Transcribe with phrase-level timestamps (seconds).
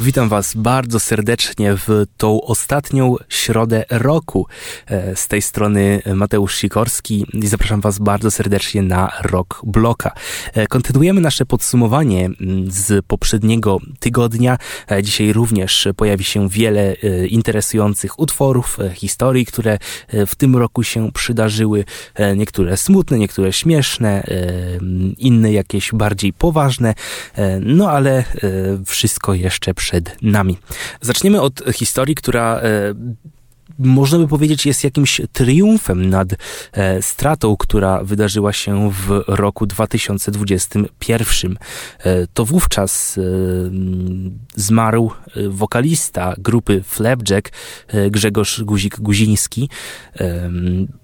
[0.00, 4.46] Witam Was bardzo serdecznie w tą ostatnią środę roku.
[4.86, 10.12] E, z tej strony Mateusz Sikorski i zapraszam Was bardzo serdecznie na Rock Bloka.
[10.54, 12.30] E, kontynuujemy nasze podsumowanie
[12.68, 14.58] z poprzedniego tygodnia.
[14.90, 16.94] E, dzisiaj również pojawi się wiele
[17.28, 19.78] interesujących utworów, historii, które
[20.26, 21.84] w tym roku się przydarzyły.
[22.36, 24.26] Niektóre smutne, niektóre śmieszne,
[25.18, 26.94] inne jakieś bardziej poważne.
[27.60, 28.24] No ale
[28.86, 30.58] wszystko jeszcze przed przed nami.
[31.00, 32.94] Zaczniemy od historii, która e,
[33.78, 36.28] można by powiedzieć, jest jakimś triumfem nad
[36.72, 41.58] e, stratą, która wydarzyła się w roku 2021.
[41.98, 43.22] E, to wówczas e,
[44.56, 47.50] zmarł e, wokalista grupy Flapjack,
[47.88, 49.68] e, Grzegorz Guzik-Guziński.
[50.20, 50.50] E,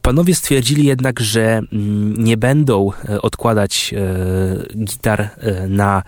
[0.02, 1.61] panowie stwierdzili jednak, że
[2.18, 2.91] nie będą
[3.22, 3.94] odkładać
[4.84, 5.30] gitar
[5.68, 6.02] na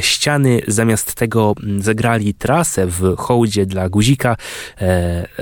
[0.00, 0.60] ściany.
[0.68, 4.36] Zamiast tego zagrali trasę w hołdzie dla Guzika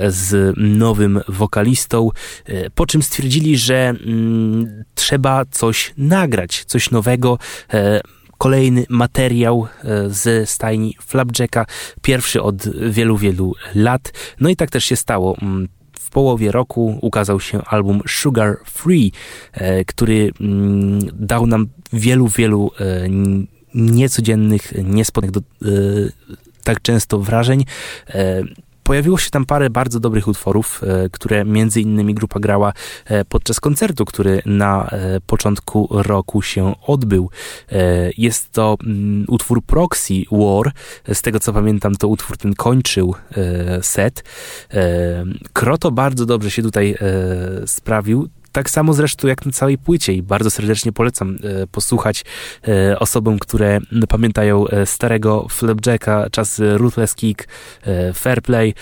[0.09, 2.11] z nowym wokalistą,
[2.47, 7.39] e, po czym stwierdzili, że mm, trzeba coś nagrać, coś nowego
[7.73, 8.00] e,
[8.39, 11.67] kolejny materiał e, ze stajni Flapjacka,
[12.03, 14.12] pierwszy od wielu, wielu lat.
[14.41, 15.37] No i tak też się stało.
[15.42, 15.69] Mm,
[16.00, 19.12] w połowie roku ukazał się album Sugar Free,
[19.87, 22.70] który mm, dał nam wielu, wielu
[23.75, 25.42] niecodziennych, niespotkanych
[26.65, 27.65] tak często wrażeń.
[28.85, 32.73] Pojawiło się tam parę bardzo dobrych utworów, e, które między innymi grupa grała
[33.05, 37.31] e, podczas koncertu, który na e, początku roku się odbył.
[38.19, 40.73] Jest to mm, utwór Proxy War.
[41.12, 43.15] Z tego co pamiętam, to utwór ten kończył
[43.83, 44.25] set.
[45.53, 46.97] Kroto bardzo dobrze się tutaj
[47.67, 48.28] sprawił.
[48.54, 52.25] Tak samo zresztą jak na całej płycie i bardzo serdecznie polecam e, posłuchać
[52.69, 57.48] e, osobom, które pamiętają e, starego Flapjacka, czas Ruthless Kick,
[58.14, 58.75] Fairplay.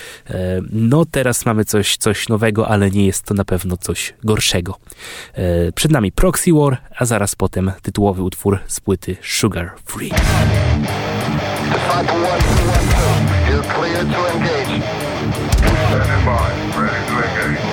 [0.71, 4.77] No teraz mamy coś, coś nowego, ale nie jest to na pewno coś gorszego.
[5.75, 10.09] Przed nami Proxy War, a zaraz potem tytułowy utwór z płyty Sugar Free.
[10.09, 10.15] To
[14.27, 14.83] engage.
[15.87, 17.72] Standing by, ready to engage.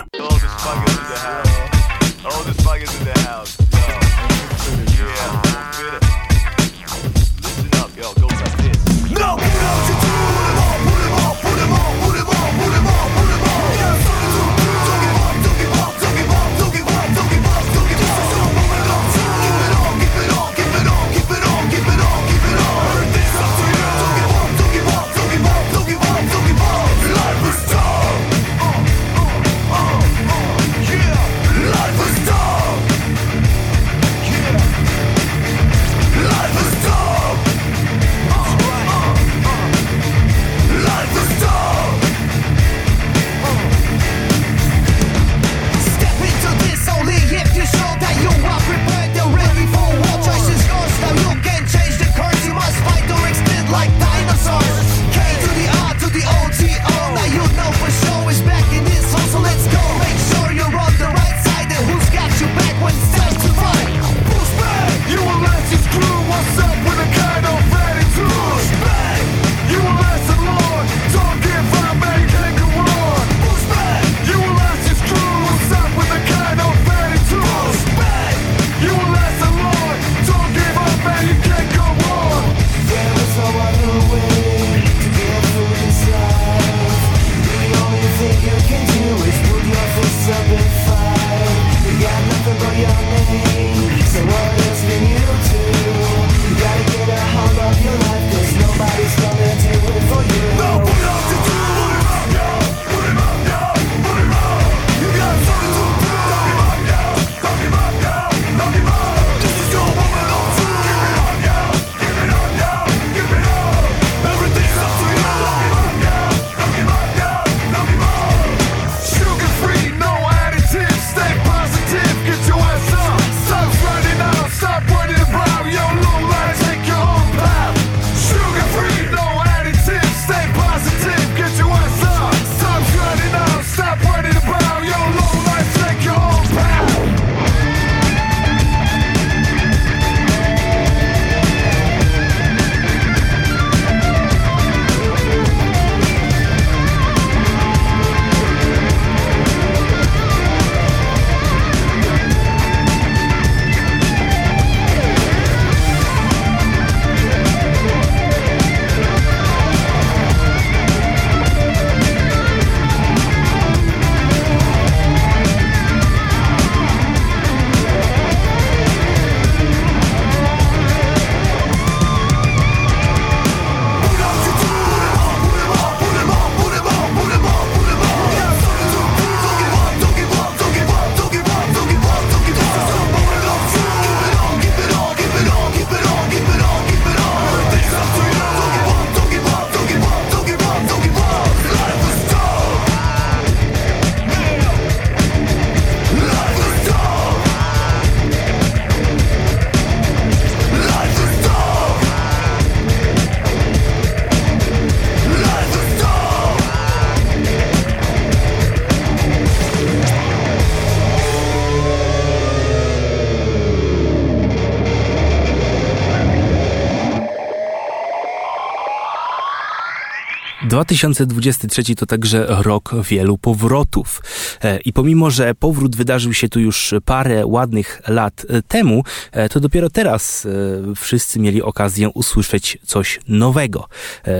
[220.85, 224.21] 2023 to także rok wielu powrotów.
[224.63, 229.49] E, I pomimo, że powrót wydarzył się tu już parę ładnych lat e, temu, e,
[229.49, 230.47] to dopiero teraz
[230.95, 233.87] wszyscy mieli okazję usłyszeć coś nowego.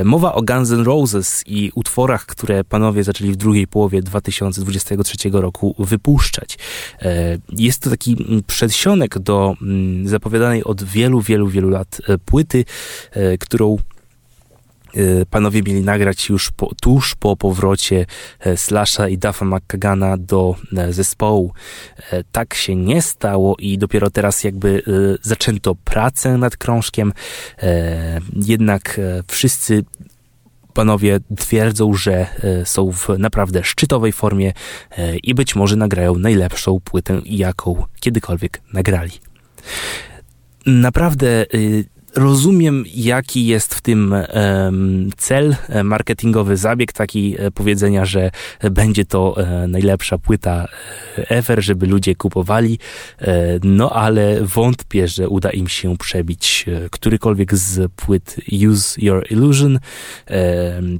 [0.03, 5.75] Mowa o Guns N' Roses i utworach, które panowie zaczęli w drugiej połowie 2023 roku
[5.79, 6.57] wypuszczać.
[7.50, 9.55] Jest to taki przedsionek do
[10.03, 12.65] zapowiadanej od wielu, wielu, wielu lat płyty,
[13.39, 13.77] którą
[15.29, 18.05] panowie mieli nagrać już po, tuż po powrocie
[18.39, 21.53] e, Slasha i Duffa McKagana do e, zespołu.
[22.12, 24.83] E, tak się nie stało i dopiero teraz jakby
[25.21, 27.13] zaczęto pracę nad krążkiem.
[28.36, 29.83] Jednak wszyscy
[30.74, 32.27] panowie twierdzą, że
[32.65, 34.53] są w naprawdę szczytowej formie
[35.24, 39.12] i być może nagrają najlepszą płytę, jaką kiedykolwiek nagrali.
[40.65, 41.45] Naprawdę
[42.15, 44.15] rozumiem, jaki jest w tym
[45.17, 48.31] cel, e, marketingowy zabieg, taki e, powiedzenia, że
[48.71, 50.67] będzie to e, najlepsza płyta
[51.17, 52.79] ever, żeby ludzie kupowali,
[53.63, 58.35] no ale wątpię, że uda im się przebić którykolwiek z płyt
[58.69, 59.79] Use Your Illusion,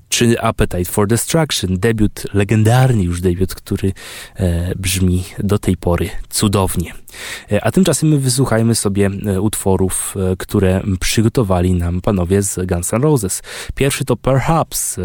[0.10, 3.92] czy Appetite for Destruction, debiut, legendarny już debiut, który
[4.76, 6.94] brzmi do tej pory cudownie.
[7.62, 13.42] A tymczasem my wysłuchajmy sobie utworów, które przygotowali nam panowie z Guns N' Roses.
[13.76, 15.02] Pierwszy to Perhaps, e,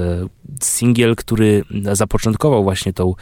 [0.62, 3.14] singiel, który zapoczątkował właśnie tą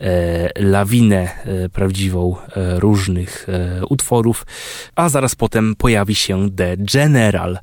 [0.00, 3.46] e, lawinę e, prawdziwą różnych
[3.88, 4.46] utworów,
[4.94, 7.58] a zaraz potem pojawi się The General,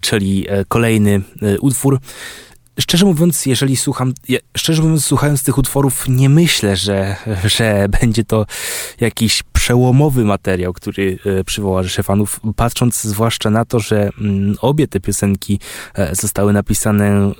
[0.00, 1.22] czyli kolejny
[1.60, 2.00] utwór,
[2.80, 4.12] szczerze mówiąc, jeżeli słucham,
[4.56, 8.46] szczerze mówiąc, słuchając tych utworów, nie myślę, że, że będzie to
[9.00, 14.88] jakiś przełomowy materiał, który e, przywoła rzeszę fanów, patrząc zwłaszcza na to, że mm, obie
[14.88, 15.60] te piosenki
[15.94, 17.32] e, zostały napisane e,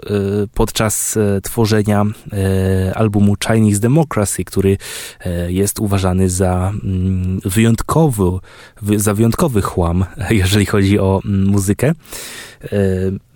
[0.54, 2.04] podczas tworzenia
[2.94, 4.76] albumu Chinese Democracy, który
[5.48, 8.24] jest uważany za mm, wyjątkowy,
[8.96, 11.92] za wyjątkowy chłam, jeżeli chodzi o mm, muzykę.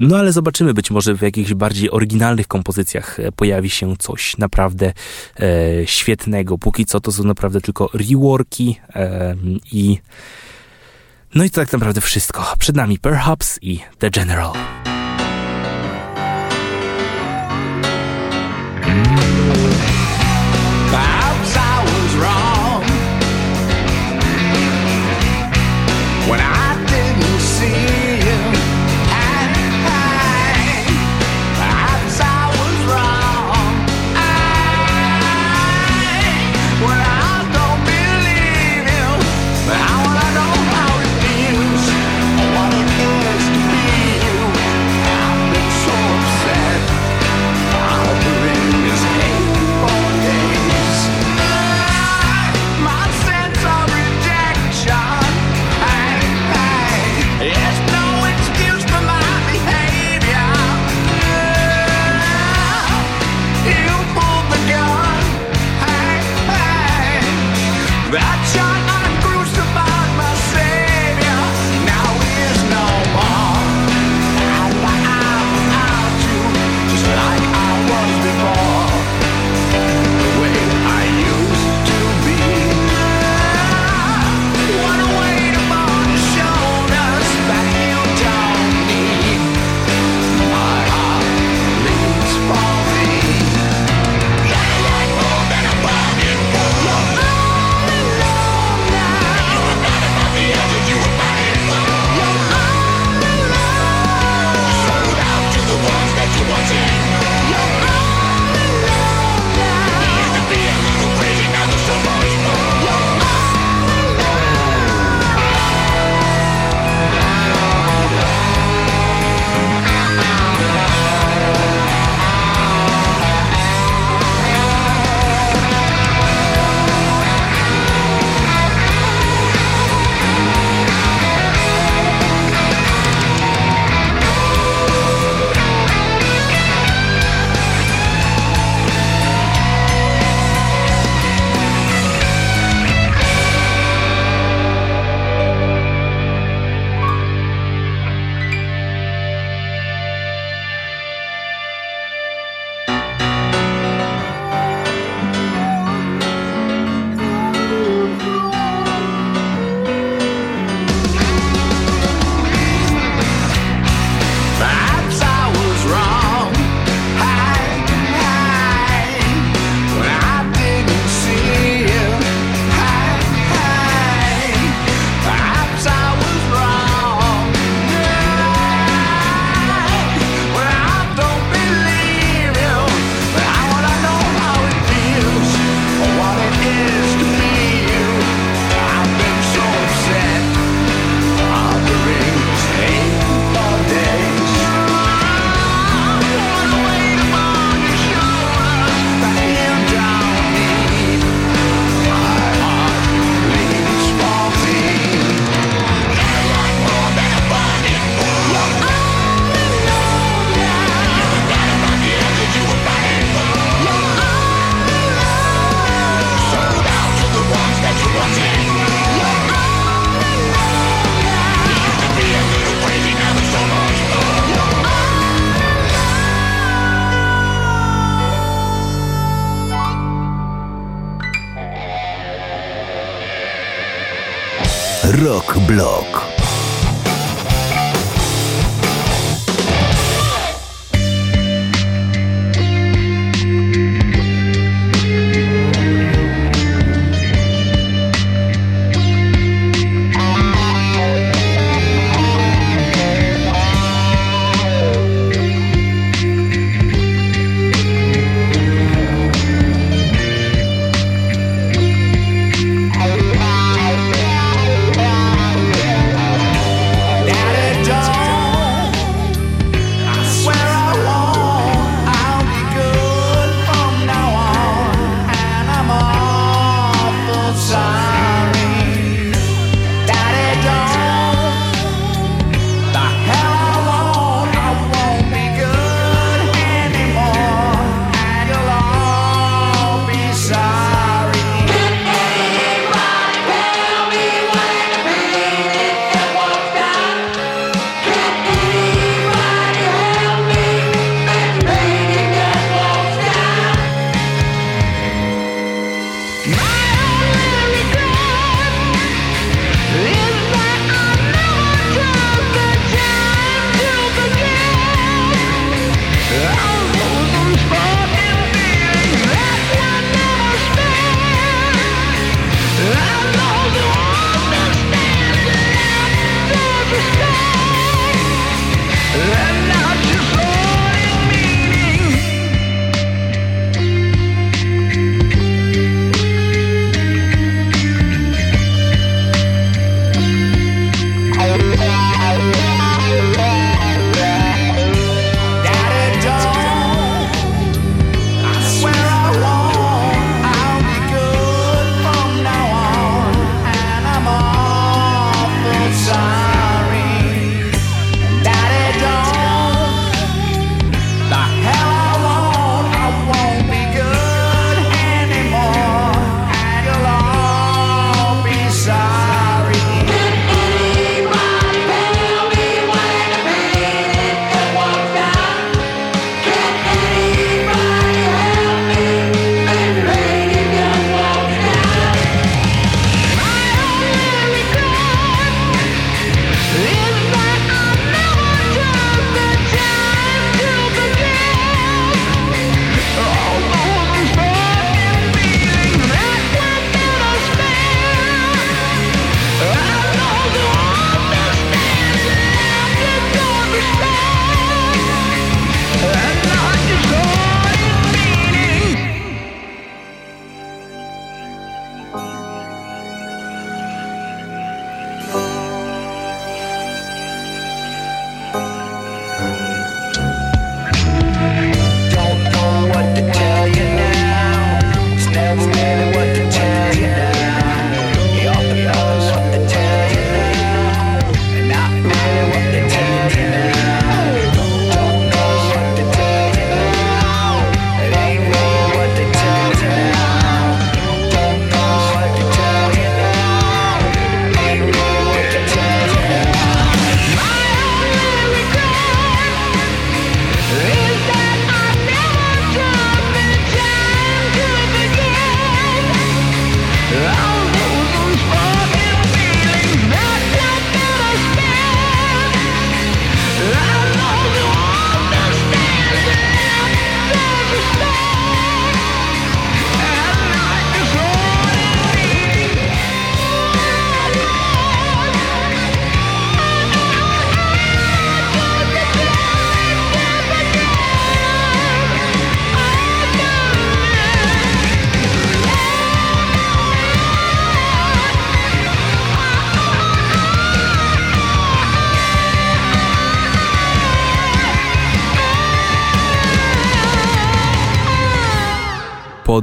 [0.08, 4.92] No ale zobaczymy, być może w jakichś bardziej oryginalnych kompozycjach e, pojawi się coś naprawdę
[5.40, 6.58] e, świetnego.
[6.58, 9.36] Póki co to są naprawdę tylko reworki e,
[9.72, 9.98] i.
[11.34, 12.54] No i to tak naprawdę wszystko.
[12.58, 14.52] Przed nami Perhaps i The General.
[26.26, 26.63] When I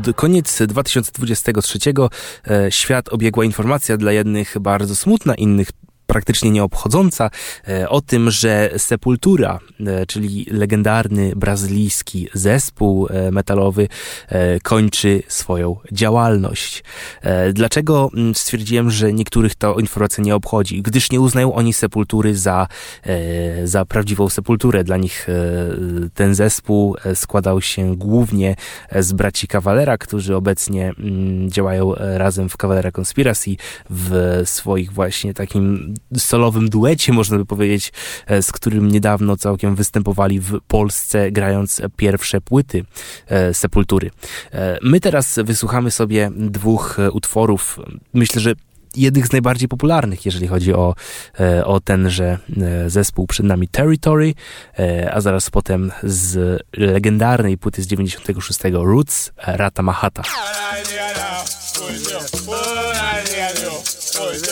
[0.06, 1.80] Pod koniec 2023
[2.48, 5.72] e, świat obiegła informacja dla jednych bardzo smutna, innych
[6.12, 7.30] praktycznie nieobchodząca,
[7.68, 13.88] e, o tym, że Sepultura, e, czyli legendarny brazylijski zespół e, metalowy,
[14.64, 16.84] kończy swoją działalność.
[17.54, 20.82] Dlaczego mm, stwierdziłem, że niektórych to informacja nie obchodzi?
[20.82, 22.68] Gdyż nie uznają oni Sepultury za,
[23.64, 24.84] za prawdziwą Sepulturę.
[24.84, 25.28] Dla nich
[26.14, 28.56] ten zespół składał się głównie
[29.00, 33.56] z braci Cavalera, którzy obecnie mm, działają razem w Cavalera Conspiracy
[33.90, 37.94] w swoich właśnie takim solowym duecie, można by powiedzieć,
[38.28, 42.86] e, z którym niedawno całkiem występowali w Polsce, grając pierwsze płyty
[43.28, 44.12] e, Sepultury.
[44.54, 47.80] E, my teraz wysłuchamy sobie dwóch utworów.
[48.14, 48.54] Myślę, że
[48.96, 50.96] jednych z najbardziej popularnych, jeżeli chodzi o,
[51.66, 52.38] o tenże
[52.88, 54.34] zespół przed nami Territory,
[55.12, 60.24] a zaraz potem z legendarnej płyty z 96 Roots Rata Mahata.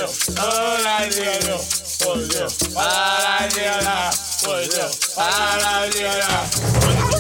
[0.09, 0.39] Hola, Diana.
[0.39, 1.59] Hola, Oladeiro,
[2.07, 4.09] olha, paradeira,
[4.47, 7.18] olha, paradeira.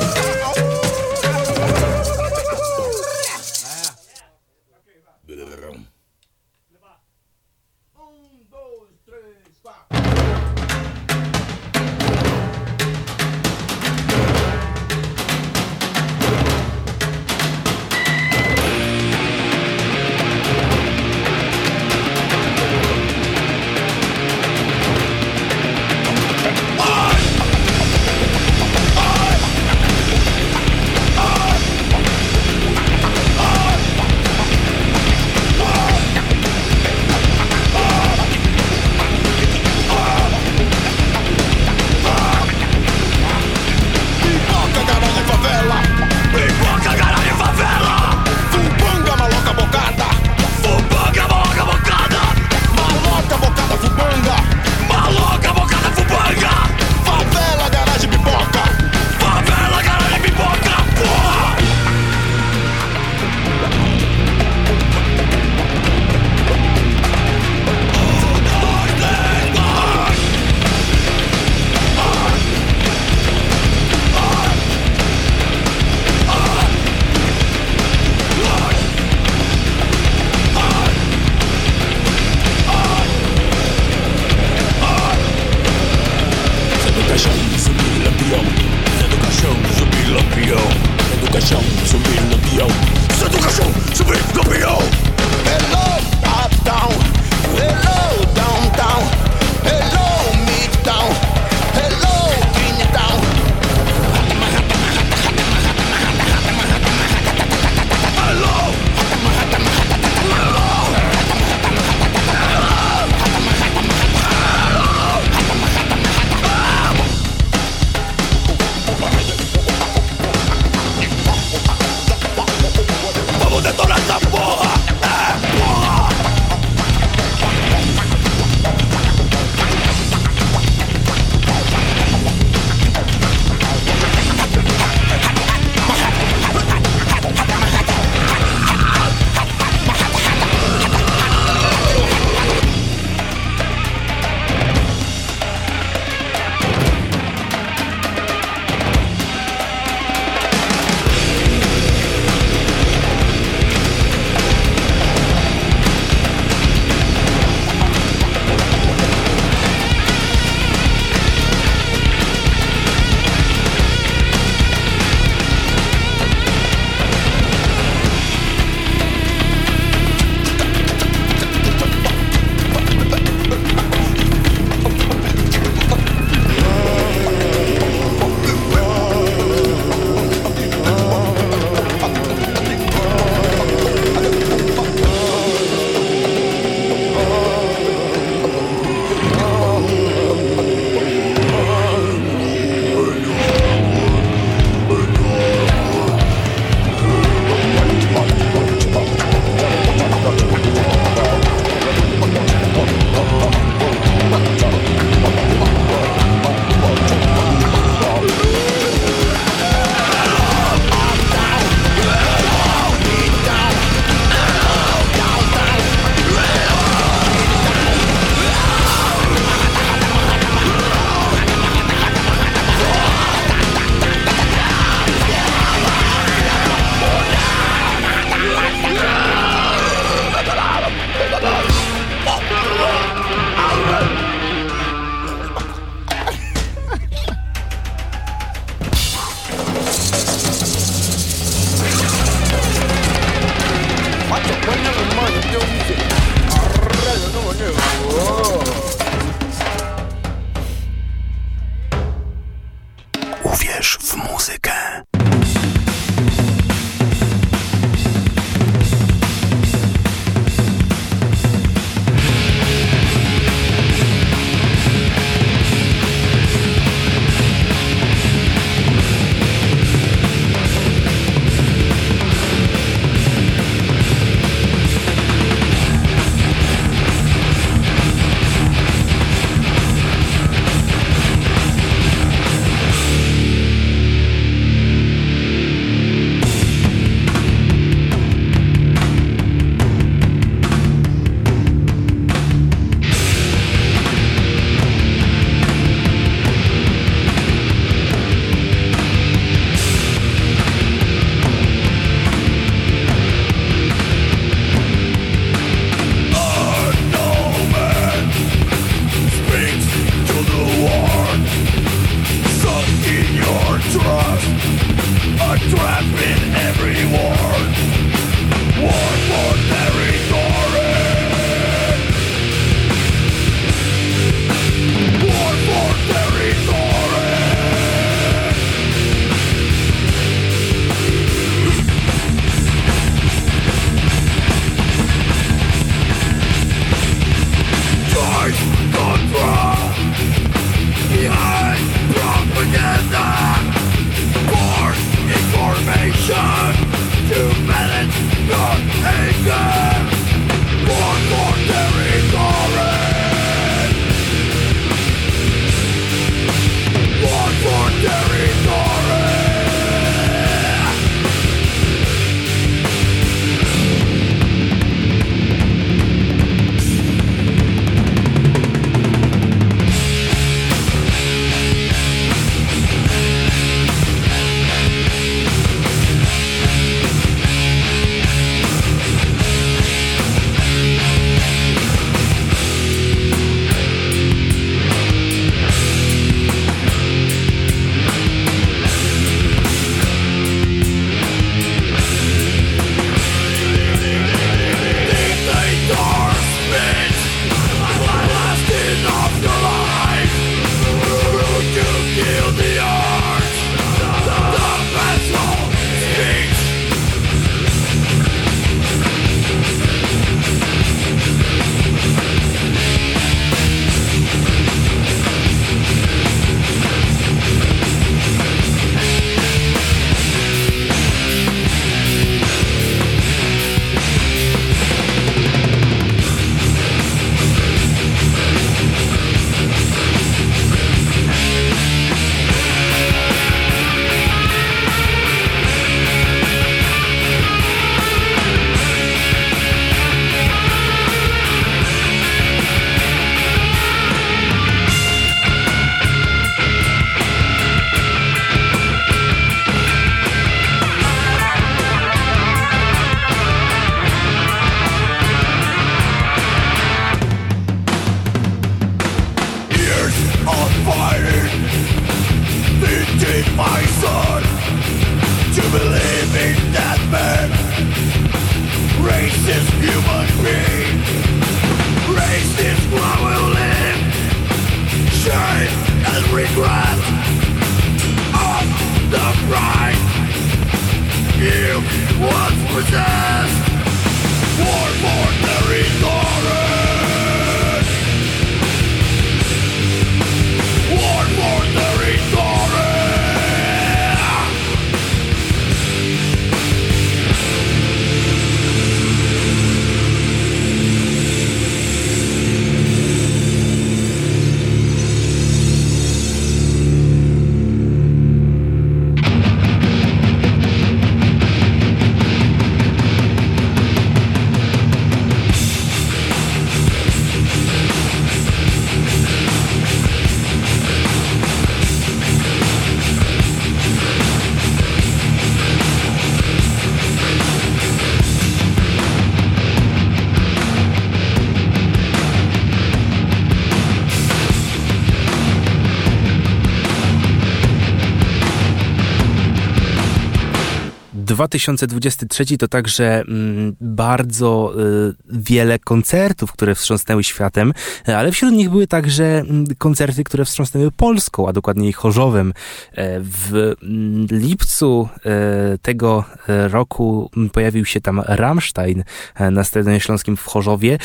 [541.47, 544.73] 2023 to także mm, bardzo
[545.09, 547.73] y, wiele koncertów, które wstrząsnęły światem,
[548.05, 552.53] ale wśród nich były także mm, koncerty, które wstrząsnęły Polską, a dokładniej Chorzowem.
[552.91, 559.03] E, w mm, lipcu e, tego roku pojawił się tam Rammstein
[559.35, 560.97] e, na Stadionie Śląskim w Chorzowie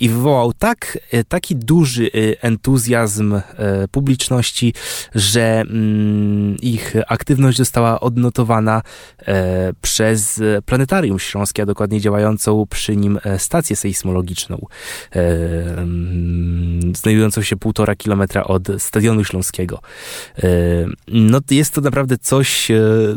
[0.00, 0.98] i wywołał tak,
[1.28, 3.40] taki duży entuzjazm
[3.90, 4.74] publiczności,
[5.14, 5.64] że
[6.62, 8.82] ich aktywność została odnotowana
[9.80, 14.66] przez Planetarium Śląskie, a dokładnie działającą przy nim e, stację sejsmologiczną,
[15.12, 15.18] e,
[15.78, 19.80] mm, znajdującą się półtora kilometra od Stadionu Śląskiego.
[20.38, 20.48] E,
[21.08, 22.68] no jest to naprawdę coś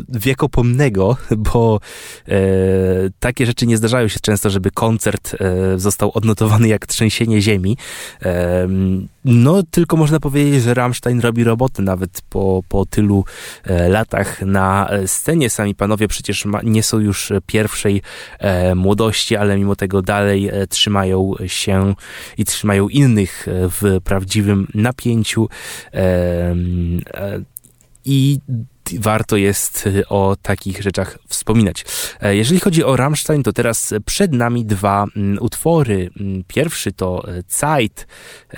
[0.08, 1.16] wiekopomnego,
[1.52, 1.80] bo
[3.20, 5.36] takie rzeczy nie zdarzają się często, żeby koncert
[5.76, 7.76] został odnotowany jak trzęsienie ziemi.
[9.24, 13.24] No, tylko można powiedzieć, że Rammstein robi roboty nawet po, po tylu
[13.88, 15.50] latach na scenie.
[15.50, 18.02] Sami panowie przecież ma, nie są już pierwszej
[18.38, 21.94] e, młodości, ale mimo tego dalej e, trzymają się
[22.38, 25.48] i trzymają innych e, w prawdziwym napięciu.
[25.94, 26.00] E,
[27.14, 27.40] e,
[28.04, 28.38] I
[28.92, 31.84] warto jest y, o takich rzeczach wspominać.
[32.20, 36.10] E, jeżeli chodzi o Rammstein, to teraz przed nami dwa mm, utwory.
[36.20, 38.06] Mm, pierwszy to e, Zeit,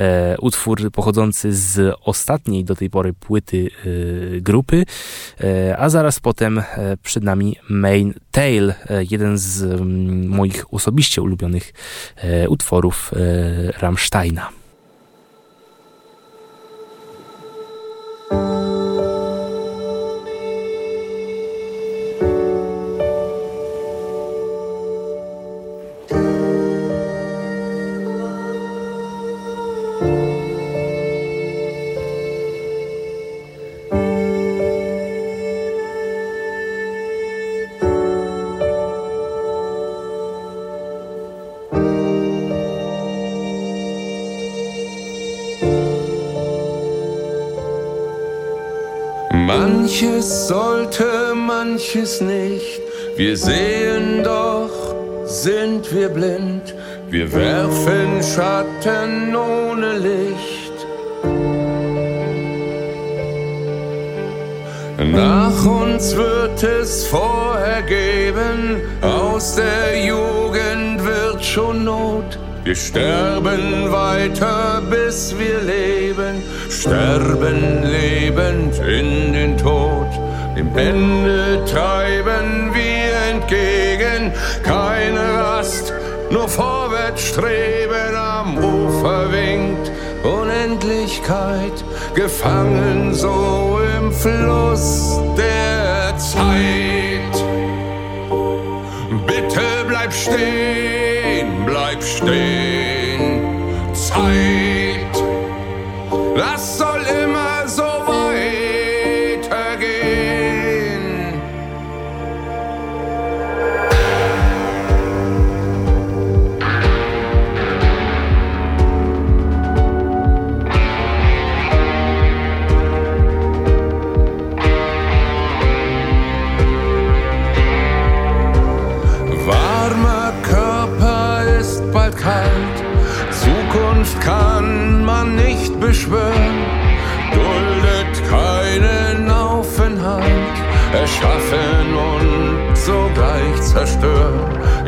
[0.00, 3.70] e, utwór pochodzący z ostatniej do tej pory płyty
[4.40, 4.84] grupy,
[5.78, 6.62] a zaraz potem
[7.02, 8.74] przed nami Main Tale,
[9.10, 11.72] jeden z mm, moich osobiście ulubionych
[12.48, 13.12] utworów
[13.78, 14.50] Rammsteina.
[49.87, 52.81] Manches sollte, manches nicht.
[53.14, 54.68] Wir sehen doch,
[55.27, 56.75] sind wir blind.
[57.09, 60.77] Wir werfen Schatten ohne Licht.
[64.99, 72.37] Nach uns wird es vorher geben, aus der Jugend wird schon Not.
[72.66, 80.09] Wir sterben weiter, bis wir leben, sterben lebend in den Tod.
[80.57, 84.33] Dem Ende treiben wir entgegen,
[84.64, 85.92] keine Rast,
[86.33, 88.16] nur vorwärts streben.
[88.16, 89.92] Am Ufer winkt
[90.24, 91.85] Unendlichkeit,
[92.16, 97.44] gefangen so im Fluss der Zeit.
[99.24, 101.05] Bitte bleib stehen,
[101.66, 103.42] bleib stehen,
[103.94, 105.22] Zeit.
[106.35, 106.75] Lass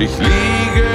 [0.01, 0.88] Ich liege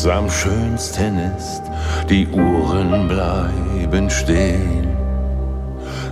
[0.00, 1.62] wenn's am schönsten ist,
[2.08, 4.88] die Uhren bleiben stehen.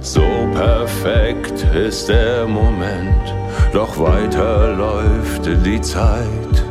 [0.01, 0.23] So
[0.55, 3.35] perfekt ist der Moment,
[3.73, 6.65] doch weiter läuft die Zeit.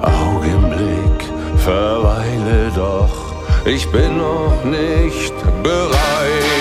[0.00, 1.24] Augenblick,
[1.56, 3.34] verweile doch,
[3.64, 6.57] ich bin noch nicht bereit.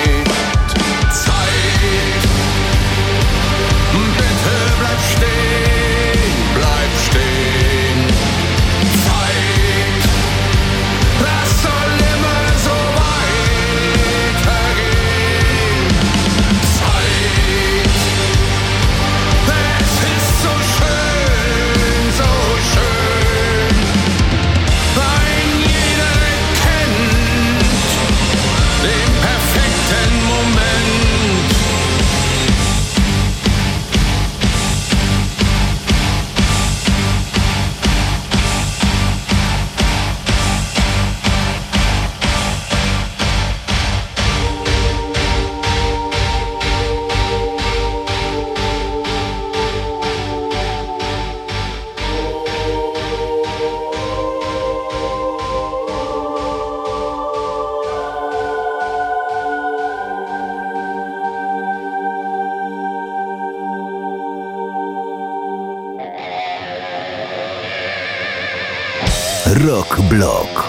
[69.57, 70.66] Rock Blog.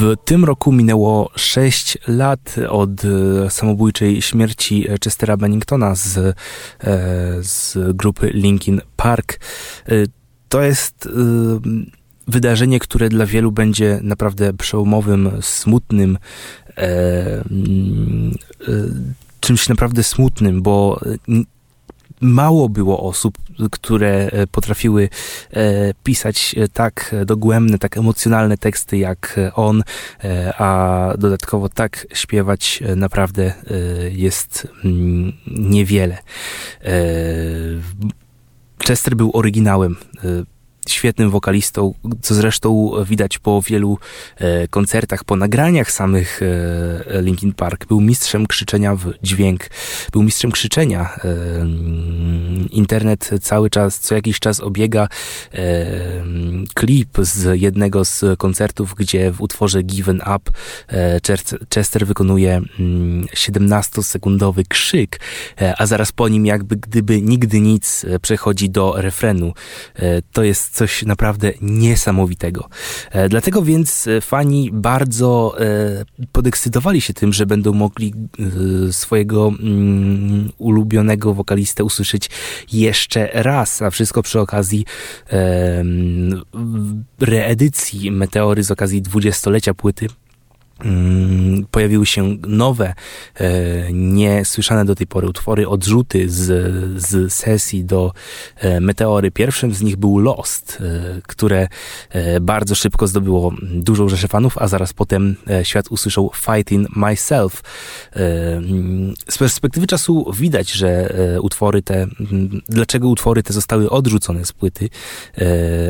[0.00, 6.34] W tym roku minęło 6 lat od e, samobójczej śmierci Chestera Benningtona z, e,
[7.40, 9.40] z grupy Linkin Park.
[9.88, 9.92] E,
[10.48, 11.08] to jest
[12.28, 16.18] wydarzenie, które dla wielu będzie naprawdę przełomowym, smutnym,
[19.40, 21.00] czymś naprawdę smutnym, bo
[22.20, 23.38] mało było osób,
[23.70, 25.08] które e, potrafiły
[25.50, 29.82] e, pisać e, tak dogłębne, tak emocjonalne teksty jak on,
[30.58, 33.52] a dodatkowo tak śpiewać naprawdę
[34.10, 36.18] jest mm, niewiele.
[38.88, 39.96] Chester był oryginałem
[40.92, 43.98] świetnym wokalistą, co zresztą widać po wielu
[44.36, 47.86] e, koncertach, po nagraniach samych e, Linkin Park.
[47.86, 49.70] Był mistrzem krzyczenia w dźwięk,
[50.12, 51.18] był mistrzem krzyczenia.
[51.24, 51.28] E,
[52.70, 55.08] internet cały czas, co jakiś czas obiega
[56.74, 60.52] klip z jednego z koncertów, gdzie w utworze Given Up
[61.74, 62.60] Chester wykonuje
[63.34, 65.20] 17-sekundowy mm, krzyk,
[65.78, 69.52] a zaraz po nim jakby gdyby nigdy nic przechodzi do refrenu.
[70.32, 72.68] To jest coś naprawdę niesamowitego.
[73.10, 78.14] E, dlatego więc e, fani bardzo e, podekscytowali się tym, że będą mogli
[78.90, 82.30] swojego mm, ulubionego wokalistę usłyszeć
[82.72, 84.84] jeszcze raz, a wszystko przy okazji
[87.20, 90.08] reedycji Meteory z okazji dwudziestolecia płyty
[91.70, 92.94] pojawiły się nowe,
[93.34, 96.46] e, niesłyszane do tej pory utwory, odrzuty z,
[97.02, 98.12] z sesji do
[98.56, 99.30] e, Meteory.
[99.30, 101.68] Pierwszym z nich był Lost, e, które
[102.40, 107.62] bardzo szybko zdobyło dużą rzeszę fanów, a zaraz potem świat usłyszał Fighting Myself.
[108.12, 114.52] Mm, z perspektywy czasu widać, że utwory te, mm, dlaczego utwory te zostały odrzucone z
[114.52, 114.88] płyty,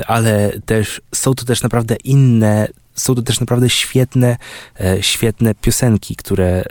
[0.06, 2.68] ale też są to też naprawdę inne
[2.98, 4.36] są to też naprawdę świetne,
[4.80, 6.64] e, świetne piosenki, które e,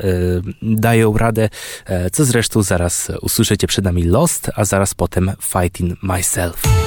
[0.61, 1.49] dają radę,
[1.85, 6.86] e, co zresztą zaraz usłyszycie przed nami Lost, a zaraz potem Fighting Myself.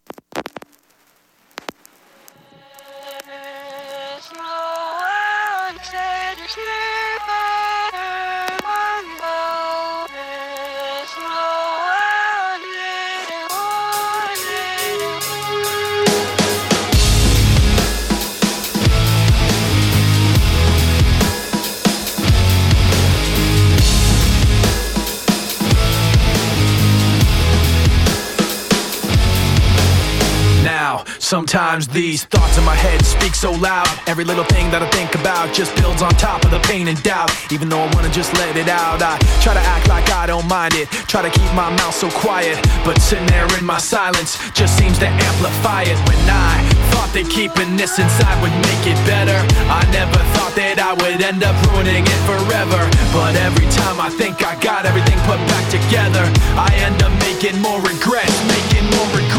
[31.31, 33.87] Sometimes these thoughts in my head speak so loud.
[34.05, 36.99] Every little thing that I think about just builds on top of the pain and
[37.07, 37.31] doubt.
[37.55, 40.43] Even though I wanna just let it out, I try to act like I don't
[40.51, 40.91] mind it.
[41.07, 44.99] Try to keep my mouth so quiet, but sitting there in my silence just seems
[44.99, 45.95] to amplify it.
[46.03, 49.39] When I thought that keeping this inside would make it better,
[49.71, 52.83] I never thought that I would end up ruining it forever.
[53.15, 56.27] But every time I think I got everything put back together,
[56.59, 59.30] I end up making more regrets, making more regrets.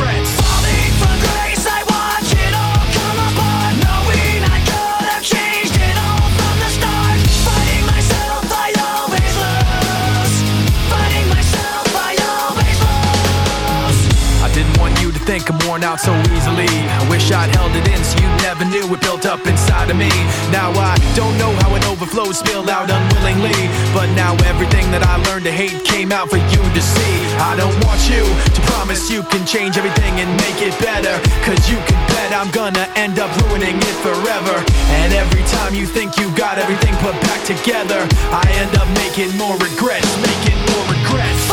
[15.92, 16.72] Out so easily.
[16.88, 19.96] I wish I'd held it in so you never knew it built up inside of
[19.96, 20.08] me.
[20.48, 23.68] Now I don't know how it overflows, spilled out unwillingly.
[23.92, 27.14] But now everything that I learned to hate came out for you to see.
[27.36, 31.12] I don't want you to promise you can change everything and make it better.
[31.44, 34.56] Cause you can bet I'm gonna end up ruining it forever.
[34.96, 38.00] And every time you think you got everything put back together,
[38.32, 41.51] I end up making more regrets, making more regrets.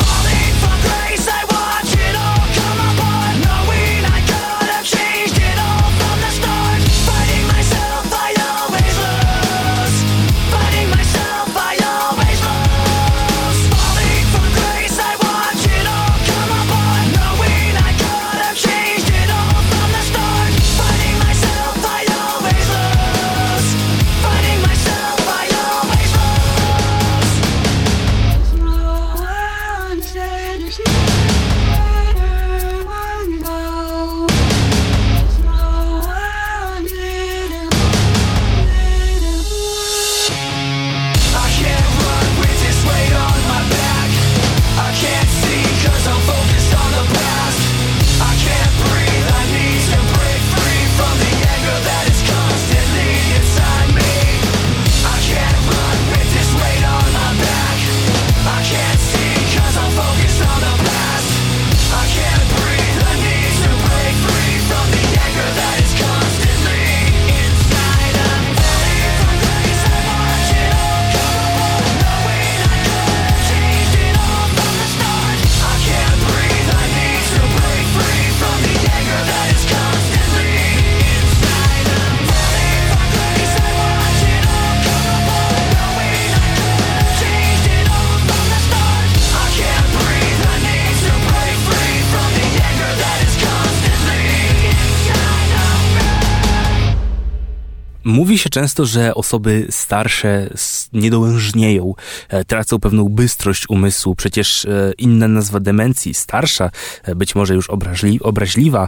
[98.09, 100.49] Mówi się często, że osoby starsze
[100.93, 101.93] niedołężnieją,
[102.29, 104.15] e, tracą pewną bystrość umysłu.
[104.15, 106.71] Przecież e, inna nazwa demencji, starsza,
[107.03, 108.87] e, być może już obraźli, obraźliwa,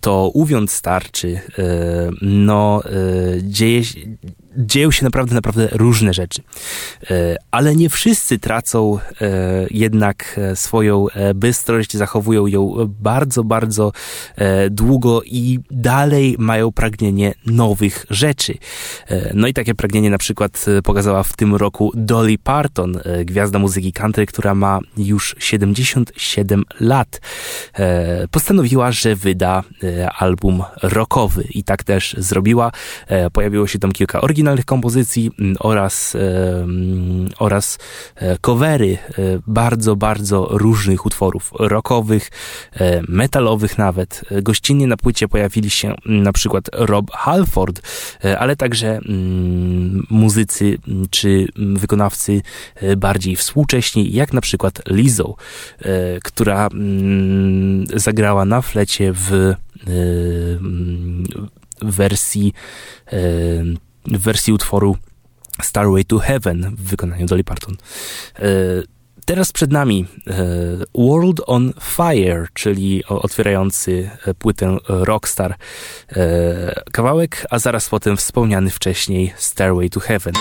[0.00, 1.40] to uwiąd starczy.
[2.22, 2.82] No,
[3.42, 3.82] dzieje,
[4.56, 6.42] dzieją się naprawdę, naprawdę różne rzeczy.
[7.10, 9.30] E, ale nie wszyscy tracą e,
[9.70, 13.92] jednak e, swoją bystrość, zachowują ją bardzo, bardzo
[14.70, 18.54] długo i dalej mają pragnienie nowych rzeczy.
[19.34, 24.26] No i takie pragnienie na przykład pokazała w tym roku Dolly Parton, gwiazda muzyki country,
[24.26, 27.20] która ma już 77 lat.
[28.30, 29.62] Postanowiła, że wyda
[30.18, 32.72] album rockowy i tak też zrobiła.
[33.32, 37.78] Pojawiło się tam kilka oryginalnych oryginalnych kompozycji mm, oraz, mm, oraz
[38.16, 42.30] e, covery e, bardzo, bardzo różnych utworów rockowych,
[42.72, 44.24] e, metalowych nawet.
[44.42, 47.80] Gościnnie na płycie pojawili się mm, na przykład Rob Halford,
[48.38, 49.00] ale także
[50.10, 50.78] muzycy
[51.10, 52.42] czy wykonawcy
[52.96, 55.34] bardziej współcześni, jak na przykład Lizzo,
[56.24, 56.68] która
[57.94, 59.54] zagrała na flecie w
[61.82, 62.52] wersji
[64.06, 64.96] w wersji utworu
[65.62, 67.76] Starway to Heaven w wykonaniu Dolly Parton.
[68.38, 68.48] E,
[69.24, 70.34] teraz przed nami e,
[70.94, 75.54] World on Fire, czyli otwierający e, płytę Rockstar
[76.92, 80.34] kawałek, a zaraz potem wspomniany wcześniej Stairway to Heaven.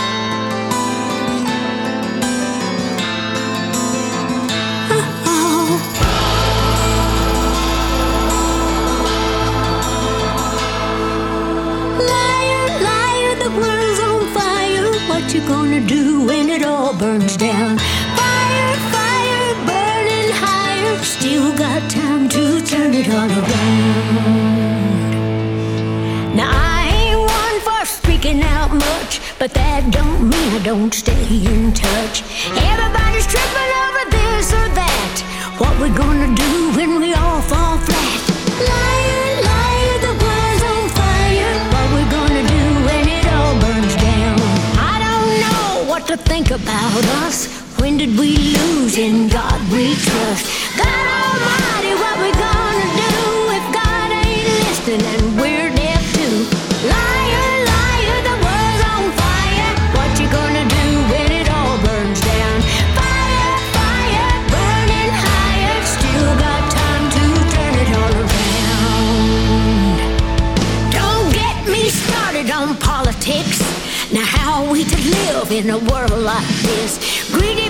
[29.43, 32.23] But that don't mean I don't stay in touch.
[32.55, 35.15] Everybody's tripping over this or that.
[35.59, 38.19] What we gonna do when we all fall flat?
[38.63, 41.55] Liar, liar, the world's on fire.
[41.75, 44.39] What we gonna do when it all burns down?
[44.79, 47.51] I don't know what to think about us.
[47.83, 50.47] When did we lose in God we trust?
[50.79, 53.19] God Almighty, what we gonna do
[53.59, 55.35] if God ain't listening?
[55.35, 55.53] We're
[75.54, 77.30] in a world like this.
[77.32, 77.62] Greedy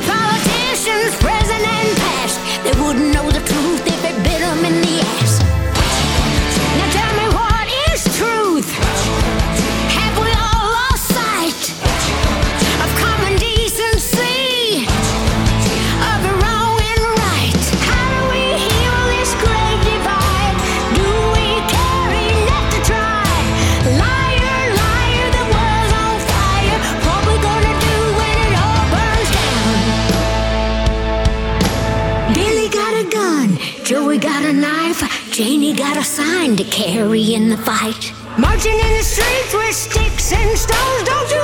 [36.58, 38.14] to carry in the fight.
[38.38, 41.43] Marching in the streets with sticks and stones, don't you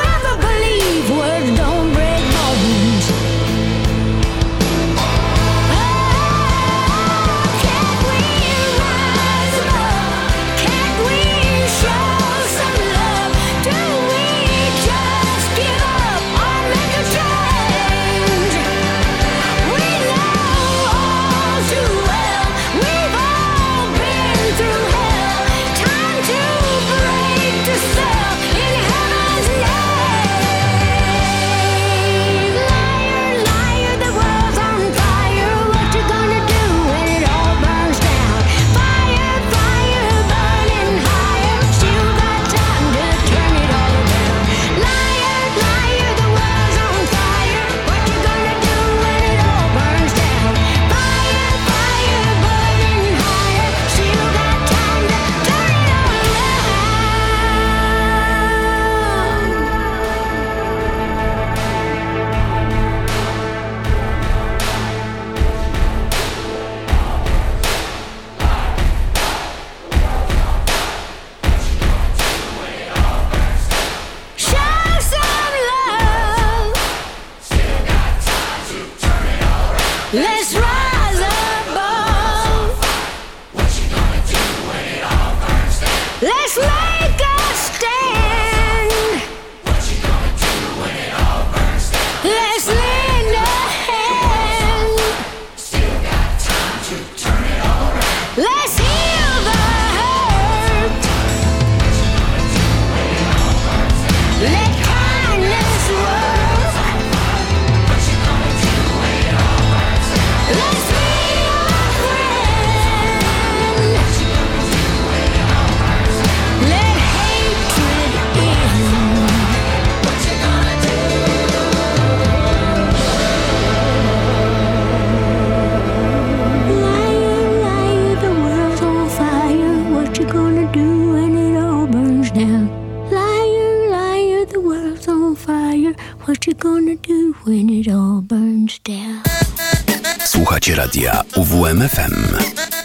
[140.79, 142.37] radia UWMFM.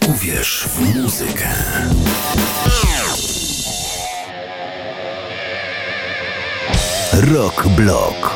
[0.09, 1.49] Uwierz w muzykę.
[7.13, 8.34] Rock Block.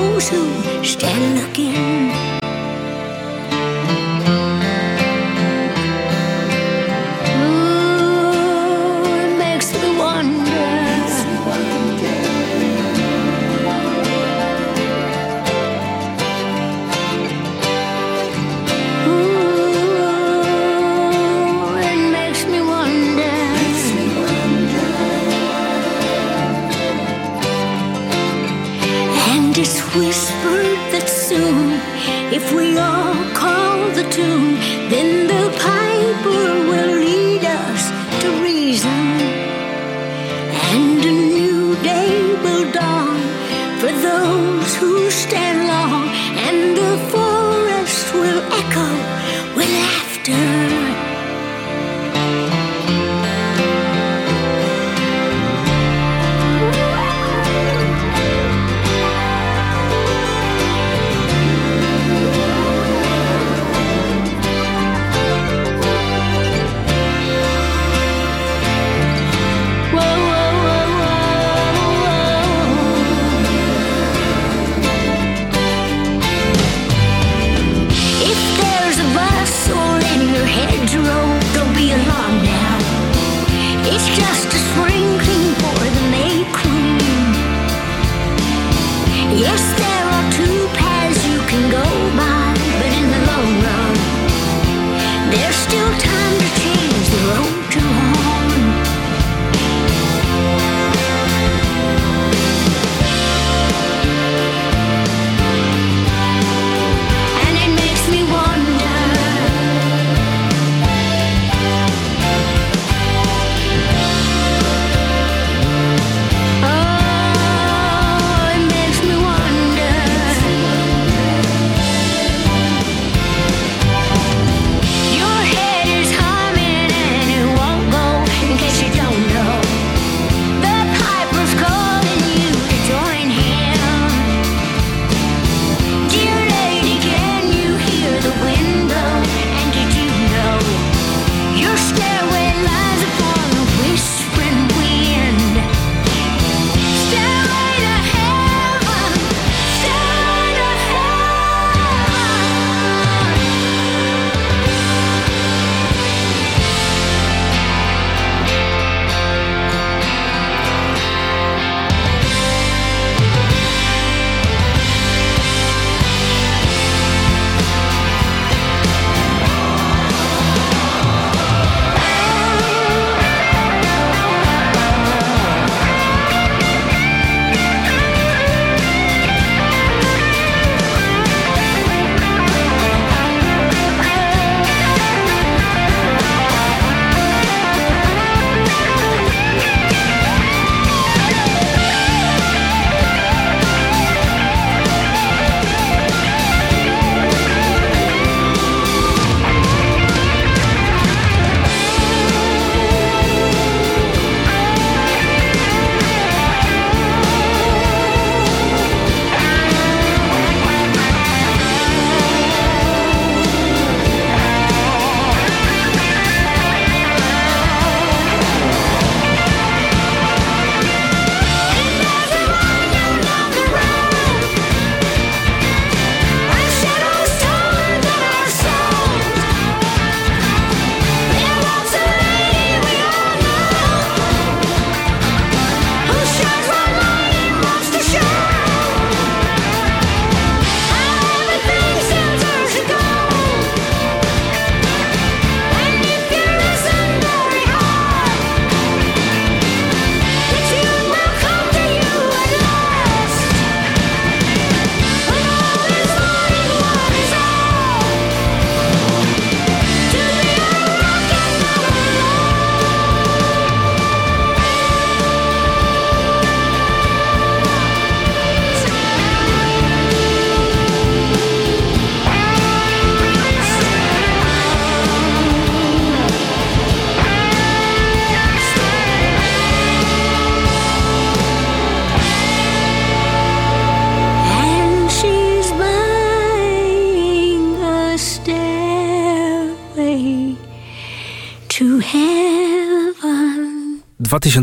[0.00, 2.19] Those who still looking.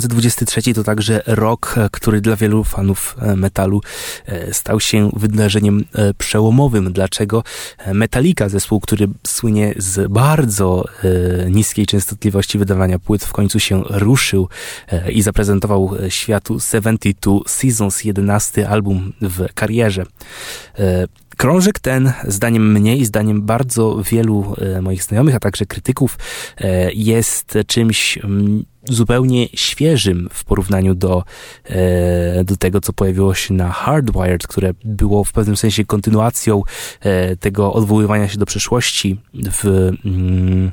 [0.06, 3.82] 2023 to także rok, e, który dla wielu fanów e, metalu
[4.26, 5.86] e, stał się wydarzeniem
[6.18, 6.94] przełomowym.
[6.94, 7.44] Dlaczego?
[7.94, 10.86] Metallica, zespół, który słynie z bardzo
[11.50, 14.50] niskiej częstotliwości wydawania płyt, w końcu się ruszył
[15.10, 20.06] i zaprezentował światu 72 Seasons, 11 album w karierze.
[21.38, 26.18] Krążek ten, zdaniem mnie i zdaniem bardzo wielu moich znajomych, a także krytyków,
[26.94, 31.24] jest czymś mm, zupełnie świeżym w porównaniu do,
[31.66, 36.64] e, do tego, co pojawiło się na Hardwired, które było w pewnym sensie kontynuacją
[37.02, 39.92] e, tego odwoływania się do przeszłości w.
[40.06, 40.72] Mm,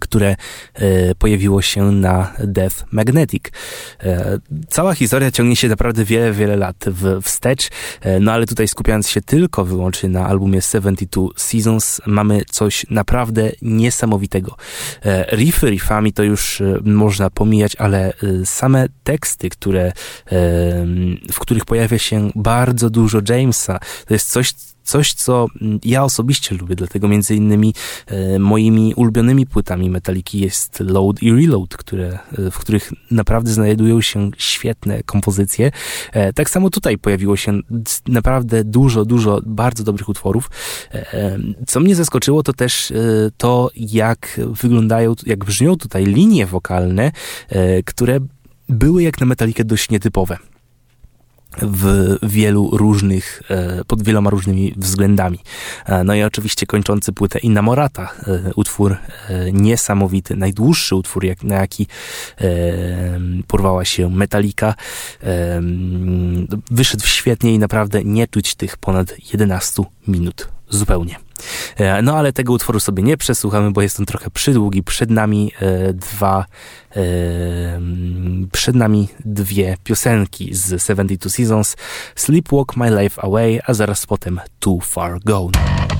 [0.00, 0.36] które
[0.74, 3.44] e, pojawiło się na Death Magnetic.
[4.02, 7.68] E, cała historia ciągnie się naprawdę wiele, wiele lat w, wstecz,
[8.20, 14.56] no ale tutaj skupiając się tylko wyłącznie na albumie 72 Seasons, mamy coś naprawdę niesamowitego.
[15.32, 18.12] Riffy riffami to już można pomijać, ale
[18.44, 19.92] same teksty, które,
[21.32, 24.54] w których pojawia się bardzo dużo Jamesa, to jest coś,
[24.84, 25.46] coś, co
[25.84, 27.74] ja osobiście lubię, dlatego między innymi
[28.06, 34.00] e, moimi ulubionymi płytami Metaliki jest Load i Reload, które, e, w których naprawdę znajdują
[34.00, 35.72] się świetne kompozycje.
[36.12, 37.58] E, tak samo tutaj pojawiło się
[38.08, 40.50] naprawdę dużo, dużo bardzo dobrych utworów.
[41.66, 42.92] Co mnie zaskoczyło, to też
[43.36, 47.12] to, jak wyglądają, jak brzmią tutaj linie wokalne,
[47.84, 48.20] które
[48.68, 50.38] były jak na Metalikę dość nietypowe
[51.62, 55.38] w wielu różnych, e, pod wieloma różnymi względami.
[55.86, 58.96] E, no i oczywiście kończący płytę Innamorata, e, utwór
[59.52, 61.86] niesamowity, najdłuższy utwór, jak, na jaki
[63.46, 64.74] porwała się Metallica.
[66.70, 71.29] Wyszedł świetnie i naprawdę nie czuć tych ponad 11 minut zupełnie.
[71.76, 74.82] E, no ale tego utworu sobie nie przesłuchamy, bo jest on trochę przydługi.
[74.82, 76.44] Przed nami e, dwa,
[76.96, 77.00] e,
[78.52, 81.76] przed nami dwie piosenki z 72 Seasons.
[82.16, 85.99] Sleepwalk My Life Away, a zaraz potem Too Far Gone.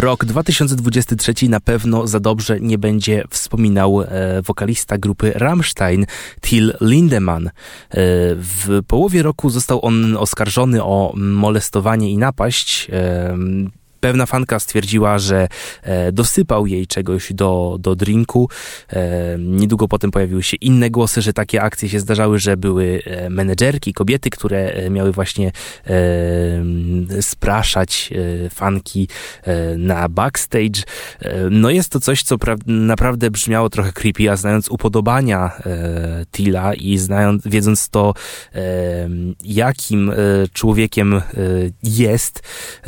[0.00, 4.06] Rok 2023 na pewno za dobrze nie będzie wspominał e,
[4.42, 6.06] wokalista grupy Rammstein,
[6.40, 7.46] Till Lindemann.
[7.46, 7.50] E,
[8.34, 12.90] w połowie roku został on oskarżony o molestowanie i napaść.
[12.92, 13.36] E,
[14.00, 15.48] pewna fanka stwierdziła, że
[15.82, 18.48] e, dosypał jej czegoś do, do drinku.
[18.92, 23.30] E, niedługo potem pojawiły się inne głosy, że takie akcje się zdarzały, że były e,
[23.30, 25.52] menedżerki, kobiety, które miały właśnie
[27.20, 28.12] spraszać
[28.50, 29.08] fanki
[29.76, 30.82] na backstage.
[31.50, 32.36] No jest to coś, co
[32.66, 35.52] naprawdę brzmiało trochę creepy, a znając upodobania
[36.30, 38.14] Tila i znając, wiedząc to,
[39.44, 40.12] jakim
[40.52, 41.20] człowiekiem
[41.82, 42.42] jest,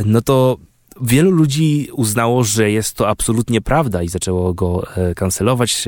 [0.05, 0.59] no to
[1.01, 5.85] wielu ludzi uznało, że jest to absolutnie prawda i zaczęło go e, kancelować.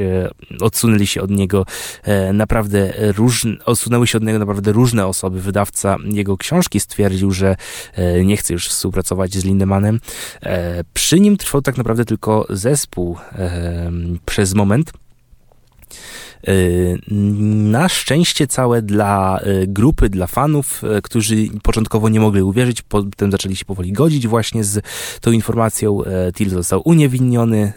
[0.61, 1.67] Odsunęli się od niego
[2.03, 5.41] e, naprawdę różne, odsunęły się od niego naprawdę różne osoby.
[5.41, 7.57] Wydawca jego książki stwierdził, że
[7.95, 10.01] e, nie chce już współpracować z Lindemanem.
[10.95, 13.17] Przy nim trwał tak naprawdę tylko zespół
[14.27, 14.93] przez moment.
[16.49, 16.99] Y,
[17.73, 23.31] na szczęście całe dla y, grupy, dla fanów, y, którzy początkowo nie mogli uwierzyć, potem
[23.31, 24.85] zaczęli się powoli godzić właśnie z
[25.21, 26.01] tą informacją.
[26.35, 27.73] Till został uniewinniony,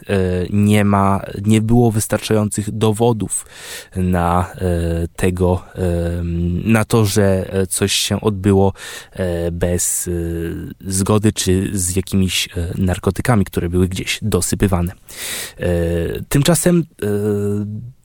[0.49, 3.45] nie ma, nie było wystarczających dowodów
[3.95, 4.51] na
[5.15, 5.63] tego,
[6.63, 8.73] na to, że coś się odbyło
[9.51, 10.09] bez
[10.87, 14.91] zgody czy z jakimiś narkotykami, które były gdzieś dosypywane.
[16.29, 16.83] Tymczasem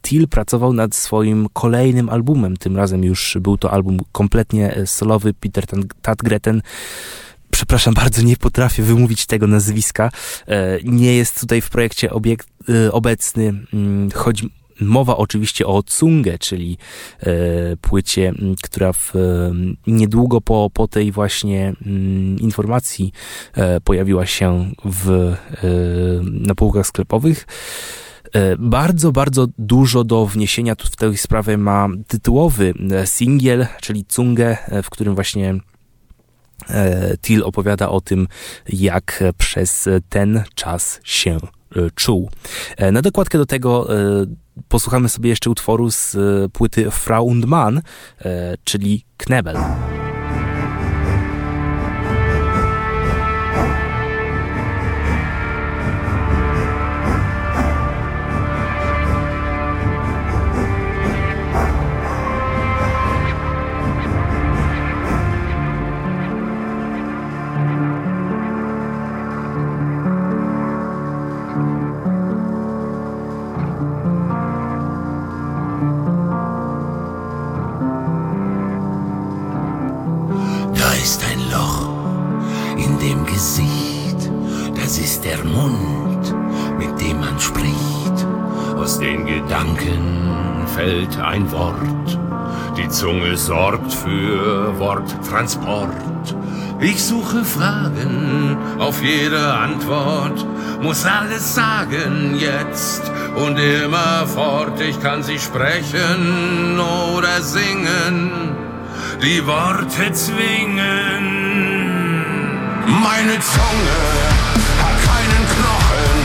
[0.02, 2.56] Till pracował nad swoim kolejnym albumem.
[2.56, 5.34] Tym razem już był to album kompletnie solowy.
[5.34, 5.64] Peter
[6.02, 6.62] Tatgreten
[7.52, 10.10] przepraszam bardzo, nie potrafię wymówić tego nazwiska.
[10.48, 13.54] E, nie jest tutaj w projekcie obiekt, e, obecny.
[13.72, 14.50] Mm, chodzi
[14.80, 16.78] Mowa oczywiście o Tsunge, czyli
[17.20, 17.26] e,
[17.76, 19.12] płycie, która w,
[19.86, 21.72] niedługo po, po tej właśnie
[22.40, 23.12] informacji
[23.84, 25.34] pojawiła się w,
[26.22, 27.46] na półkach sklepowych.
[28.32, 34.04] E, bardzo, bardzo dużo do wniesienia tu w tej sprawie ma tytułowy e, singiel, czyli
[34.04, 35.54] Cungę, e, w którym właśnie
[37.20, 38.28] Till opowiada o tym,
[38.68, 41.38] jak przez ten czas się
[41.94, 42.30] czuł.
[42.92, 43.88] Na dokładkę do tego
[44.68, 46.16] posłuchamy sobie jeszcze utworu z
[46.52, 47.82] płyty Frau und Mann,
[48.64, 49.56] czyli Knebel.
[93.02, 95.90] Zunge sorgt für Worttransport.
[96.78, 100.46] Ich suche Fragen auf jede Antwort,
[100.80, 104.80] muss alles sagen jetzt und immerfort.
[104.80, 108.30] Ich kann sie sprechen oder singen,
[109.20, 111.24] die Worte zwingen.
[112.86, 113.98] Meine Zunge
[114.78, 116.20] hat keinen Knochen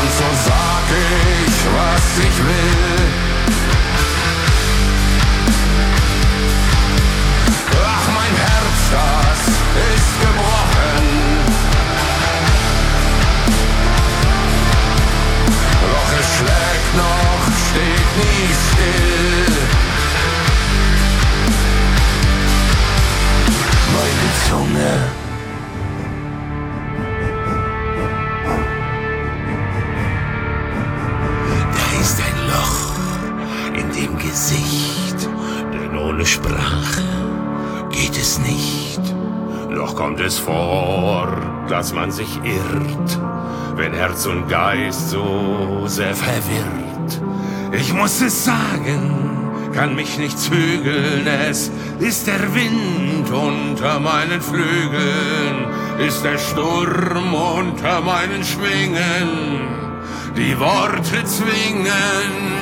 [0.00, 0.63] und so sag
[0.94, 3.08] ich, was ich will.
[7.86, 9.40] Ach, mein Herz, das
[9.94, 11.04] ist gebrochen.
[15.82, 19.54] Doch es schlägt noch, steht nie still.
[23.92, 25.23] Meine Zunge
[34.34, 35.28] Gesicht,
[35.72, 37.04] denn ohne Sprache
[37.90, 39.00] geht es nicht.
[39.72, 41.28] Doch kommt es vor,
[41.68, 43.20] dass man sich irrt,
[43.76, 47.22] wenn Herz und Geist so sehr verwirrt.
[47.70, 51.70] Ich muss es sagen, kann mich nicht zügeln, es
[52.00, 55.68] ist der Wind unter meinen Flügeln,
[56.04, 59.83] ist der Sturm unter meinen Schwingen,
[60.36, 62.54] die Worte zwingen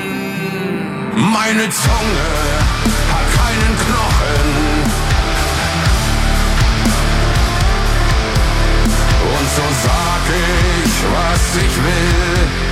[1.15, 2.29] meine Zunge
[3.13, 4.49] hat keinen Knochen.
[9.37, 12.72] Und so sag ich, was ich will.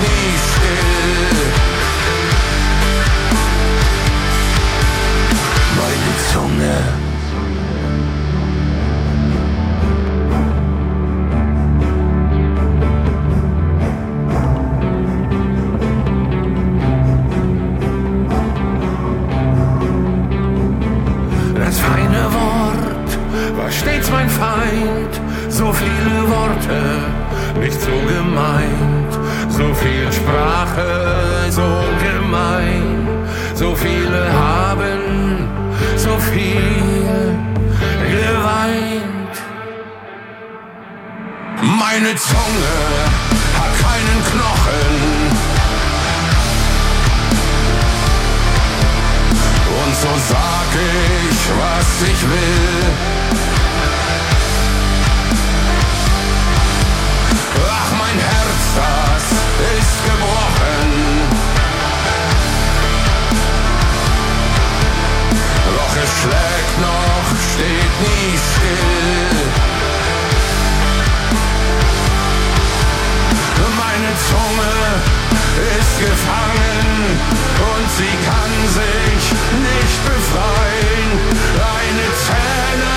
[0.00, 1.52] nie still.
[5.78, 6.78] Meine Zunge.
[21.54, 23.10] Das feine Wort
[23.56, 28.87] war stets mein Feind, so viele Worte, nicht so gemein.
[29.58, 31.68] So viel Sprache, so
[32.00, 33.08] gemein.
[33.56, 35.48] So viele haben
[35.96, 37.36] so viel
[38.08, 39.34] geweint.
[41.60, 42.76] Meine Zunge
[43.58, 44.92] hat keinen Knochen.
[49.80, 53.17] Und so sag ich, was ich will.
[66.20, 69.38] Schlägt noch, steht nie still.
[73.82, 74.74] Meine Zunge
[75.78, 76.88] ist gefangen
[77.72, 79.22] und sie kann sich
[79.68, 81.10] nicht befreien.
[81.76, 82.96] Eine Zähne,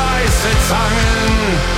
[0.00, 1.73] weiße Zangen,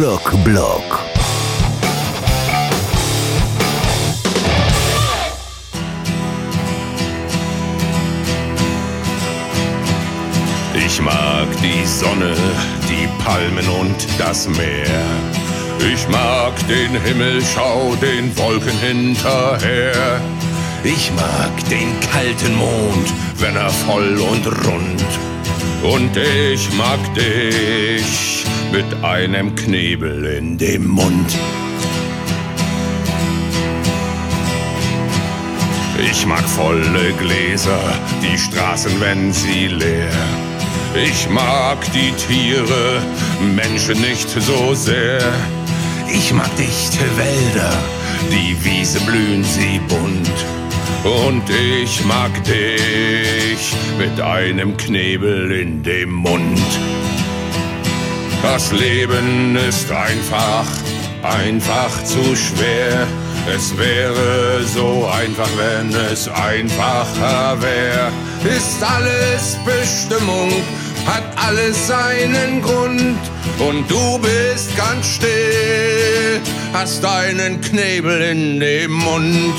[0.00, 0.99] Rock Block.
[13.24, 15.04] Palmen und das Meer.
[15.92, 20.20] Ich mag den Himmel, schau den Wolken hinterher.
[20.84, 25.04] Ich mag den kalten Mond, wenn er voll und rund.
[25.82, 31.36] Und ich mag dich mit einem Knebel in dem Mund.
[36.10, 37.80] Ich mag volle Gläser,
[38.22, 40.49] die Straßen, wenn sie leer.
[40.94, 43.00] Ich mag die Tiere,
[43.54, 45.20] Menschen nicht so sehr.
[46.12, 47.72] Ich mag dichte Wälder,
[48.30, 50.28] die Wiese blühen sie bunt.
[51.04, 56.60] Und ich mag dich mit einem Knebel in dem Mund.
[58.42, 60.66] Das Leben ist einfach,
[61.22, 63.06] einfach zu schwer.
[63.54, 68.10] Es wäre so einfach, wenn es einfacher wäre.
[68.56, 70.50] Ist alles Bestimmung,
[71.06, 73.18] hat alles seinen Grund.
[73.58, 76.40] Und du bist ganz still,
[76.72, 79.54] hast deinen Knebel in dem Mund.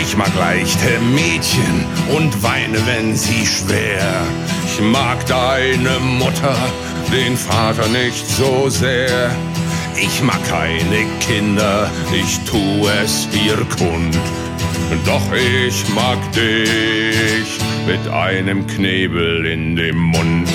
[0.00, 1.84] Ich mag leichte Mädchen
[2.16, 4.22] und weine, wenn sie schwer.
[4.64, 6.56] Ich mag deine Mutter,
[7.12, 9.30] den Vater nicht so sehr.
[9.96, 14.16] Ich mag keine Kinder, ich tu es ihr kund.
[15.04, 20.48] Doch ich mag dich mit einem Knebel in dem Mund.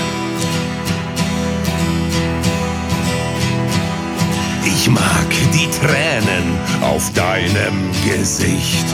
[4.66, 8.86] Ich mag die Tränen auf deinem Gesicht.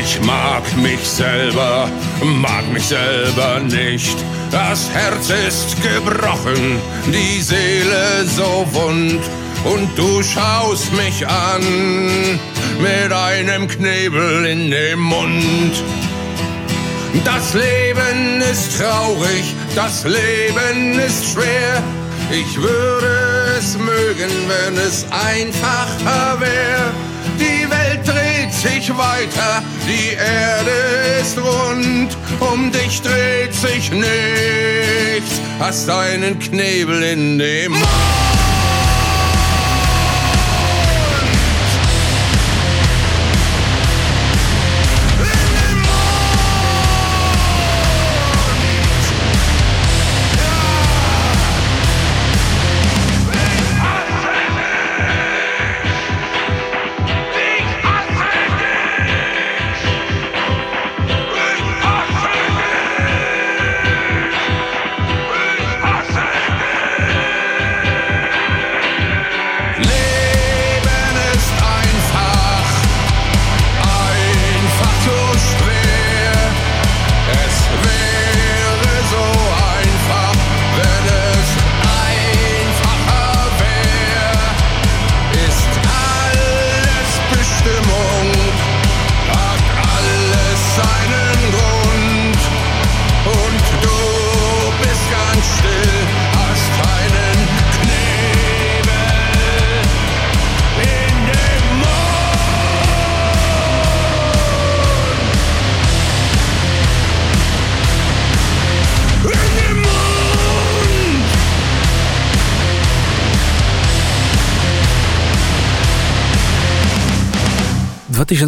[0.00, 1.88] Ich mag mich selber,
[2.22, 4.16] mag mich selber nicht.
[4.50, 9.20] Das Herz ist gebrochen, die Seele so wund.
[9.64, 11.62] Und du schaust mich an
[12.78, 15.82] mit einem Knebel in dem Mund.
[17.24, 21.82] Das Leben ist traurig, das Leben ist schwer.
[22.30, 26.92] Ich würde es mögen, wenn es einfacher wäre.
[27.38, 35.88] Die Welt dreht sich weiter, die Erde ist rund, um dich dreht sich nichts, hast
[35.88, 38.27] einen Knebel in dem Mund.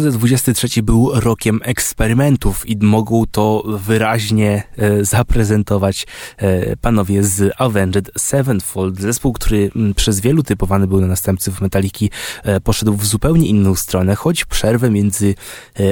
[0.09, 6.07] 2023 był rokiem eksperymentów i mogą to wyraźnie e, zaprezentować
[6.37, 8.99] e, panowie z Avenged Sevenfold.
[8.99, 12.09] Zespół, który przez wielu typowany był na następców Metaliki,
[12.43, 15.35] e, poszedł w zupełnie inną stronę, choć przerwę między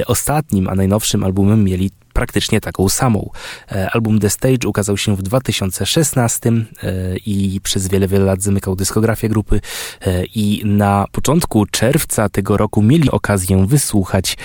[0.06, 3.30] ostatnim a najnowszym albumem mieli praktycznie taką samą.
[3.72, 6.62] E, album The Stage ukazał się w 2016 e,
[7.16, 9.60] i przez wiele, wiele lat zamykał dyskografię grupy
[10.00, 14.36] e, i na początku czerwca tego roku mieli okazję wysłuchać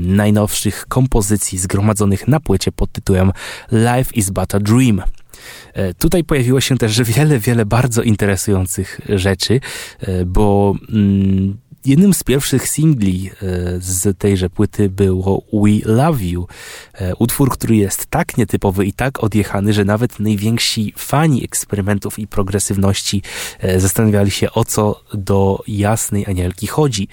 [0.00, 3.32] najnowszych kompozycji zgromadzonych na płycie pod tytułem
[3.72, 5.02] Life is but a Dream.
[5.98, 9.60] Tutaj pojawiło się też wiele, wiele bardzo interesujących rzeczy,
[10.26, 13.34] bo mm, Jednym z pierwszych singli e,
[13.78, 16.46] z tejże płyty było We Love You.
[16.94, 22.26] E, utwór, który jest tak nietypowy i tak odjechany, że nawet najwięksi fani eksperymentów i
[22.26, 23.22] progresywności
[23.58, 27.08] e, zastanawiali się, o co do jasnej anielki chodzi.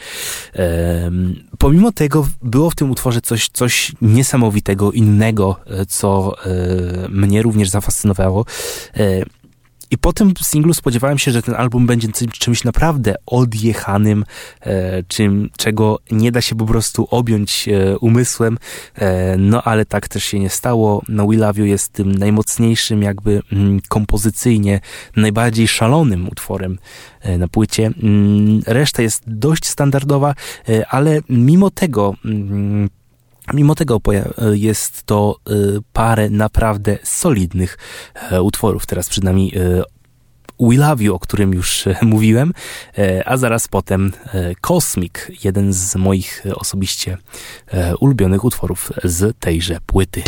[1.58, 6.36] Pomimo tego było w tym utworze coś, coś niesamowitego, innego, co
[7.10, 8.46] mnie również zafascynowało.
[9.96, 12.08] I po tym singlu spodziewałem się, że ten album będzie
[12.40, 14.26] czymś naprawdę odjechanym,
[14.62, 18.58] e, czym, czego nie da się po prostu objąć e, umysłem,
[18.96, 21.02] e, no ale tak też się nie stało.
[21.10, 24.80] No We Love You jest tym najmocniejszym jakby mm, kompozycyjnie,
[25.16, 26.78] najbardziej szalonym utworem
[27.22, 27.92] e, na płycie.
[28.04, 30.36] Mm, reszta jest dość standardowa,
[30.70, 32.90] e, ale mimo tego mm,
[33.54, 34.02] Mimo tego
[34.54, 37.78] jest to y, parę naprawdę solidnych
[38.32, 38.86] e, utworów.
[38.86, 39.84] Teraz przed nami e,
[40.60, 42.54] We Love You, o którym już e, mówiłem,
[43.26, 44.12] a zaraz potem
[44.62, 45.14] Cosmic,
[45.44, 47.18] jeden z moich osobiście
[48.00, 50.24] ulubionych utworów z tejże płyty.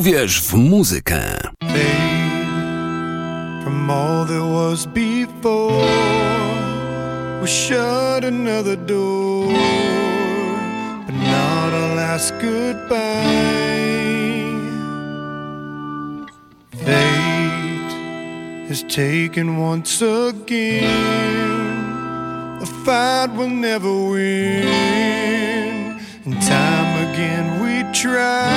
[0.00, 1.40] Uwierz w muzykę.
[3.64, 5.86] From all that was before,
[7.42, 9.52] we shut another door,
[11.06, 12.96] but not a last goodbye.
[16.84, 17.92] Fate
[18.68, 20.88] has taken once again,
[22.60, 24.66] the fight will never win,
[26.24, 28.49] and time again we try.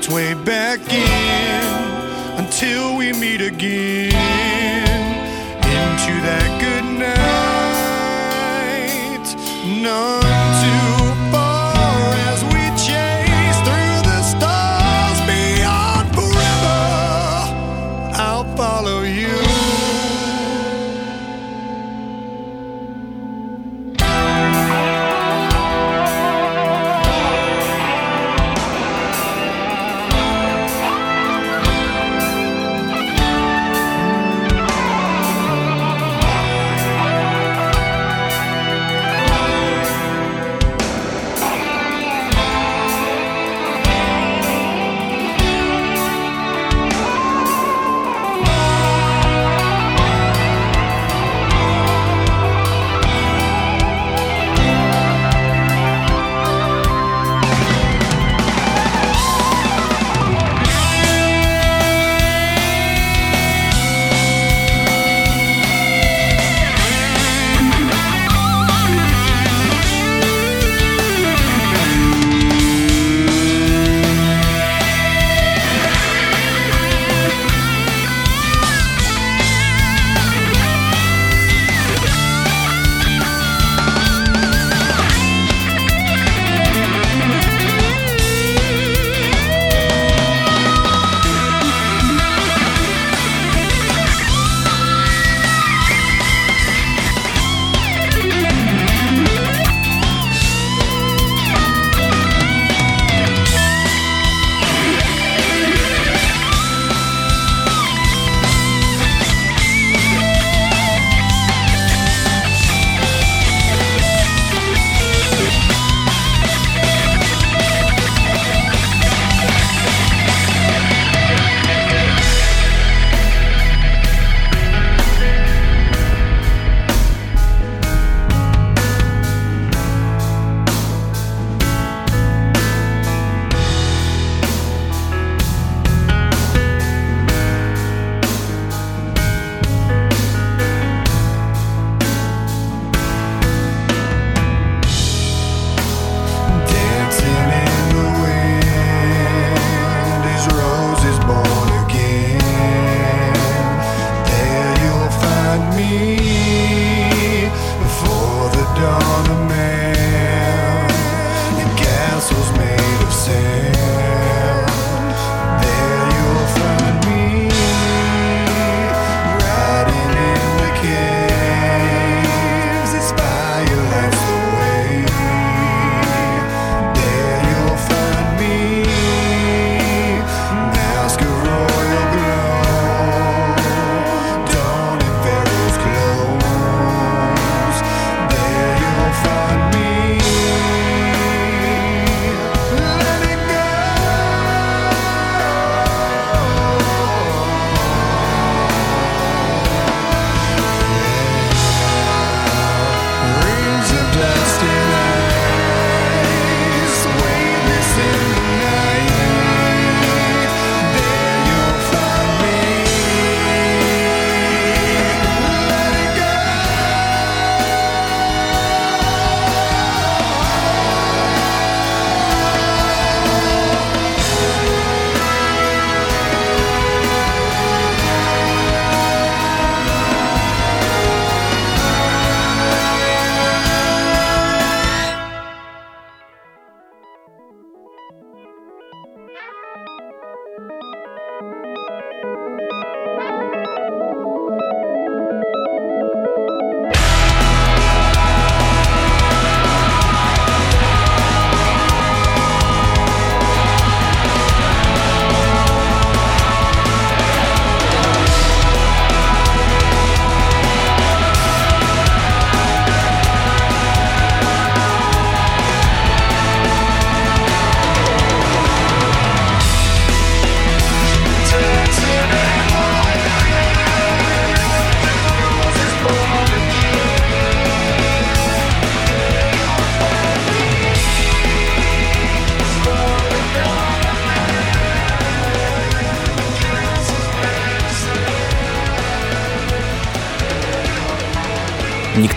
[0.00, 4.08] Its way back in until we meet again
[5.62, 7.20] into that good night.
[9.82, 10.19] None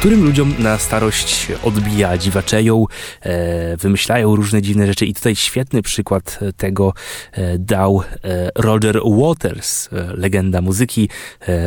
[0.04, 2.86] Niektórym ludziom na starość odbija, dziwaczeją,
[3.22, 6.94] e, wymyślają różne dziwne rzeczy i tutaj świetny przykład tego
[7.32, 11.10] e, dał e, Roger Waters, e, legenda muzyki,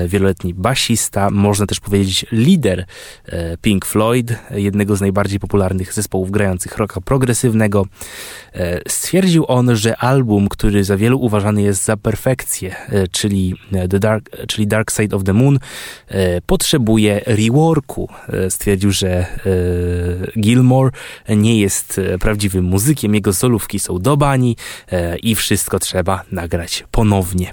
[0.09, 2.85] wieloletni basista, można też powiedzieć lider
[3.61, 7.87] Pink Floyd, jednego z najbardziej popularnych zespołów grających rocka progresywnego.
[8.89, 12.77] Stwierdził on, że album, który za wielu uważany jest za perfekcję,
[13.11, 13.55] czyli
[13.91, 15.59] The Dark, czyli Dark Side of the Moon,
[16.47, 18.09] potrzebuje reworku
[18.49, 19.27] stwierdził, że e,
[20.41, 20.91] Gilmore
[21.29, 24.57] nie jest e, prawdziwym muzykiem, jego solówki są do bani
[25.23, 27.53] i wszystko trzeba nagrać ponownie.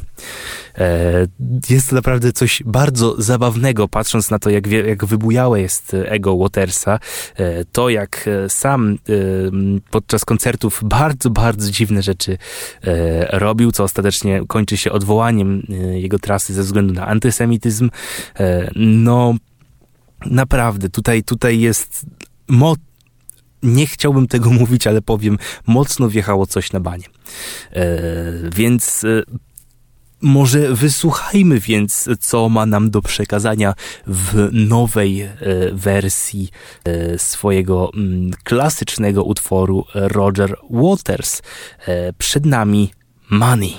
[1.70, 7.00] Jest to naprawdę coś bardzo zabawnego, patrząc na to, jak, jak wybujałe jest ego Watersa.
[7.72, 8.98] To, jak sam
[9.92, 12.38] podczas koncertów bardzo, bardzo dziwne rzeczy
[13.30, 17.90] robił, co ostatecznie kończy się odwołaniem jego trasy ze względu na antysemityzm.
[18.76, 19.36] No,
[20.26, 22.06] Naprawdę, tutaj, tutaj jest
[22.48, 22.76] mo
[23.64, 25.38] nie chciałbym tego mówić, ale powiem,
[25.68, 27.06] mocno wjechało coś na banie.
[27.72, 27.92] E,
[28.56, 29.24] więc e,
[30.22, 33.74] może wysłuchajmy więc, co ma nam do przekazania
[34.08, 35.32] w nowej e,
[35.74, 36.50] wersji
[36.84, 41.42] e, swojego m, mm, klasycznego utworu Roger Waters.
[41.88, 42.92] E, przed nami
[43.30, 43.74] Money.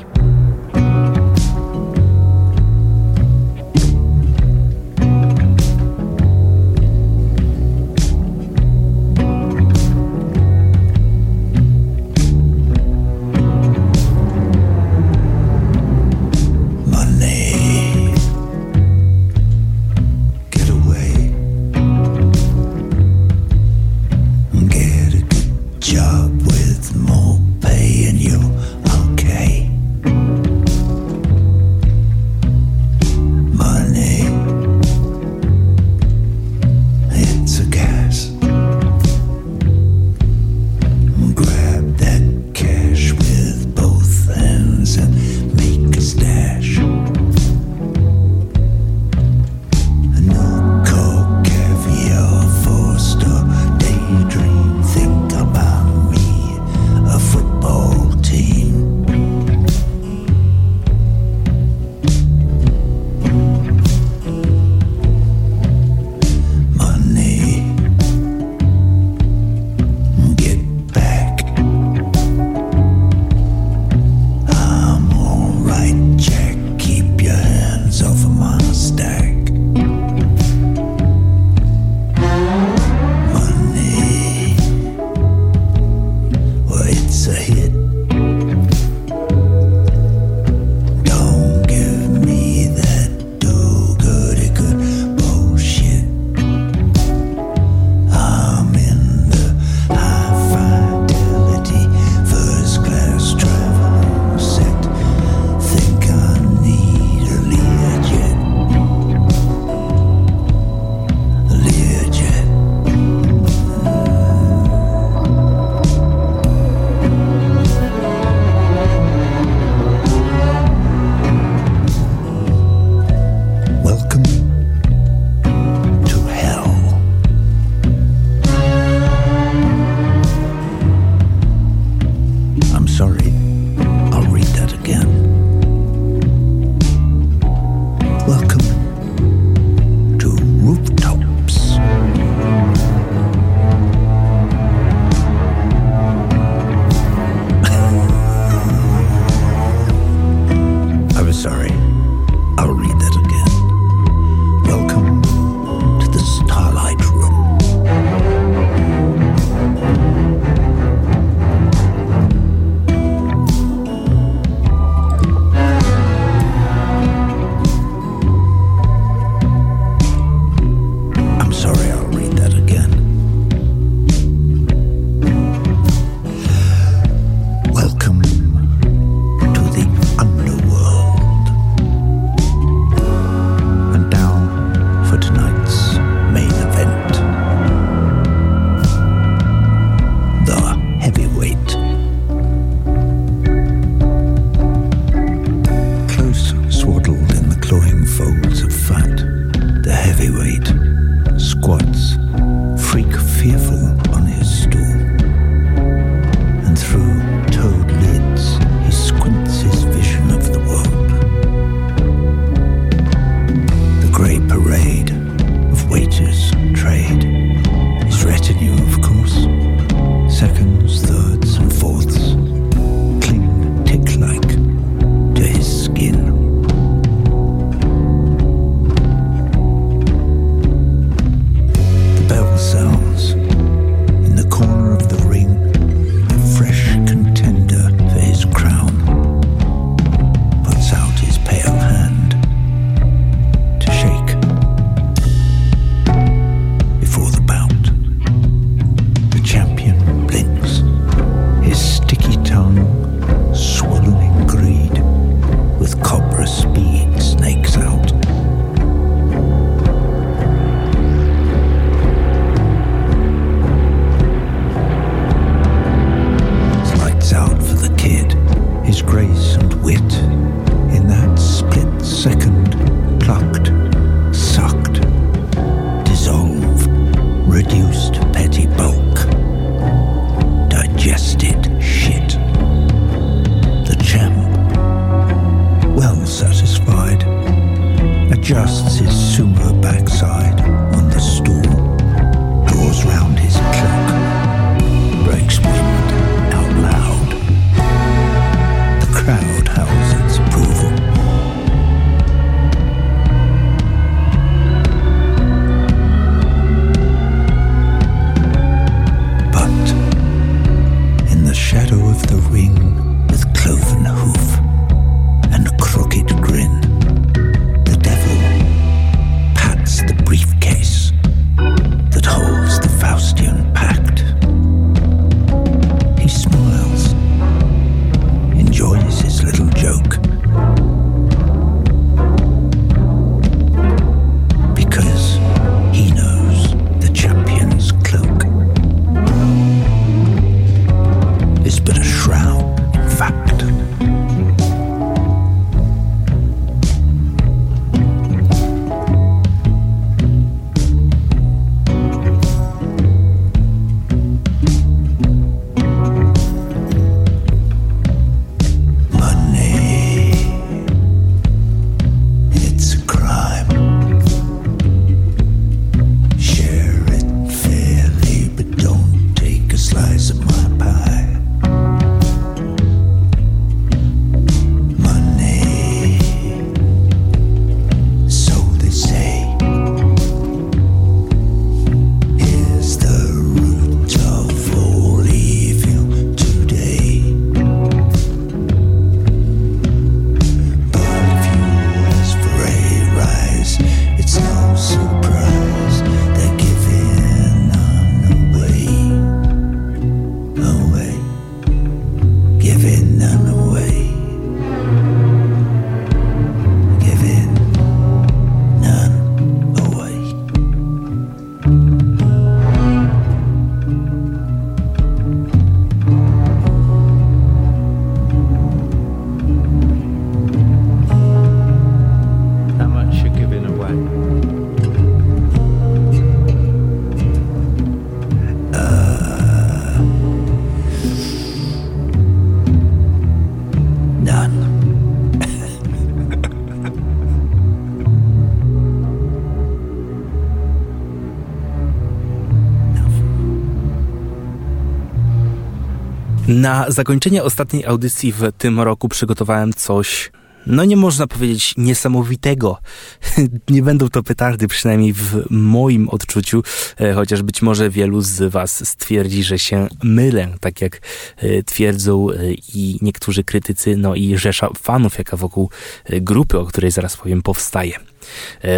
[446.64, 450.30] Na zakończenie ostatniej audycji w tym roku przygotowałem coś,
[450.66, 452.78] no nie można powiedzieć niesamowitego.
[453.68, 456.62] nie będą to petardy, przynajmniej w moim odczuciu,
[457.00, 461.00] e, chociaż być może wielu z Was stwierdzi, że się mylę, tak jak
[461.36, 465.70] e, twierdzą e, i niektórzy krytycy, no i rzesza fanów, jaka wokół
[466.10, 467.92] grupy, o której zaraz powiem, powstaje.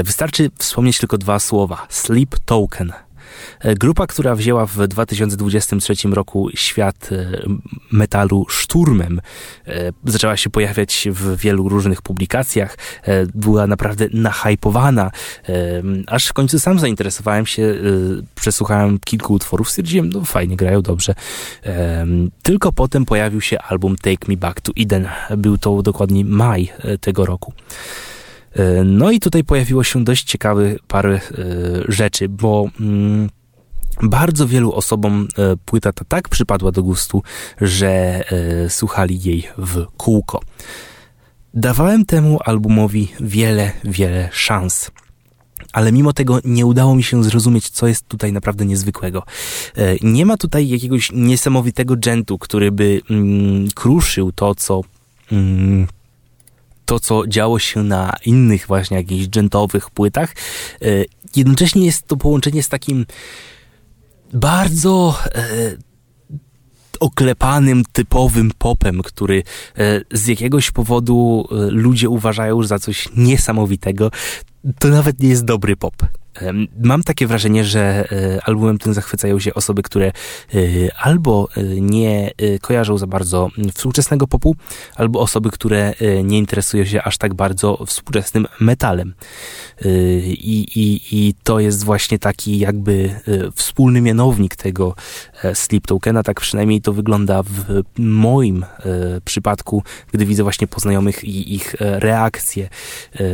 [0.04, 2.92] Wystarczy wspomnieć tylko dwa słowa: Sleep Token–
[3.78, 7.42] grupa, która wzięła w 2023 roku świat e,
[7.92, 9.20] metalu szturmem,
[9.66, 12.78] e, zaczęła się pojawiać w wielu różnych publikacjach,
[13.34, 15.10] była naprawdę nahypowana,
[16.06, 17.74] aż w końcu sam zainteresowałem się,
[18.34, 21.14] przesłuchałem kilku utworów, stwierdziłem, no fajnie, grają dobrze.
[22.42, 25.08] Tylko potem pojawił się album Take Me Back to Eden.
[25.36, 27.52] Był to dokładnie maj tego roku.
[28.84, 31.20] No i tutaj pojawiło się dość ciekawy parę
[31.88, 33.28] rzeczy, bo mm,
[34.02, 37.22] bardzo wielu osobom e, płyta ta tak przypadła do gustu,
[37.60, 37.88] że
[38.30, 40.40] e, słuchali jej w kółko.
[41.54, 44.90] Dawałem temu albumowi wiele, wiele szans.
[45.72, 49.22] Ale mimo tego nie udało mi się zrozumieć, co jest tutaj naprawdę niezwykłego.
[49.76, 54.80] E, nie ma tutaj jakiegoś niesamowitego dżentu, który by mm, kruszył to, co
[55.32, 55.86] mm,
[56.86, 60.34] to, co działo się na innych właśnie jakichś dżentowych płytach.
[61.36, 63.06] Jednocześnie jest to połączenie z takim
[64.32, 65.76] bardzo e,
[67.00, 69.42] oklepanym, typowym popem, który
[69.78, 74.10] e, z jakiegoś powodu e, ludzie uważają za coś niesamowitego.
[74.78, 75.94] To nawet nie jest dobry pop.
[76.82, 80.12] Mam takie wrażenie, że e, albumem tym zachwycają się osoby, które e,
[80.96, 82.30] albo e, nie
[82.60, 84.56] kojarzą za bardzo współczesnego popu,
[84.96, 85.94] albo osoby, które
[86.24, 89.14] nie interesują się aż tak bardzo współczesnym metalem.
[90.24, 93.20] I, i, i to jest właśnie taki jakby
[93.54, 94.94] wspólny mianownik tego
[95.54, 98.64] Sleep Tokena, tak przynajmniej to wygląda w moim
[99.24, 99.82] przypadku,
[100.12, 102.68] gdy widzę właśnie poznajomych i ich reakcje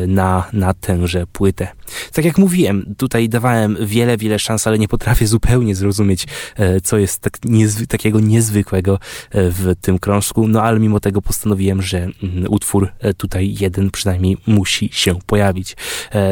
[0.07, 1.69] na, na tęże płytę.
[2.13, 6.99] Tak jak mówiłem, tutaj dawałem wiele, wiele szans, ale nie potrafię zupełnie zrozumieć, e, co
[6.99, 11.99] jest tak niezwy takiego niezwykłego e, w tym krążku, no ale mimo tego postanowiłem, że
[11.99, 12.13] mm,
[12.49, 15.77] utwór e, tutaj jeden przynajmniej musi się pojawić.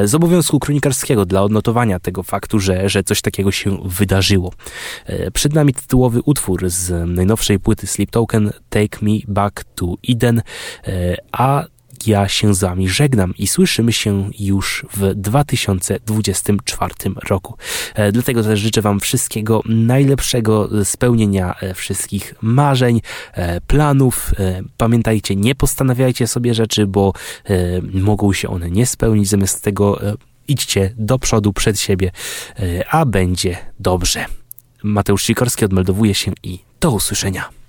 [0.05, 4.53] Z obowiązku kronikarskiego dla odnotowania tego faktu, że, że coś takiego się wydarzyło.
[5.33, 10.43] Przed nami tytułowy utwór z najnowszej płyty Sleep Token Take Me Back to Eden,
[11.33, 11.65] a
[12.07, 16.95] ja się z Wami żegnam i słyszymy się już w 2024
[17.29, 17.57] roku.
[17.95, 23.01] E, dlatego też życzę Wam wszystkiego najlepszego, spełnienia e, wszystkich marzeń,
[23.33, 24.33] e, planów.
[24.77, 27.13] Pamiętajcie, nie postanawiajcie sobie rzeczy, bo
[27.93, 29.29] mogą się one nie spełnić.
[29.29, 30.01] Zamiast tego
[30.49, 32.11] idźcie do przodu przed siebie,
[32.91, 34.25] a będzie dobrze.
[34.83, 37.60] Mateusz Sikorski odmeldowuje się i do usłyszenia.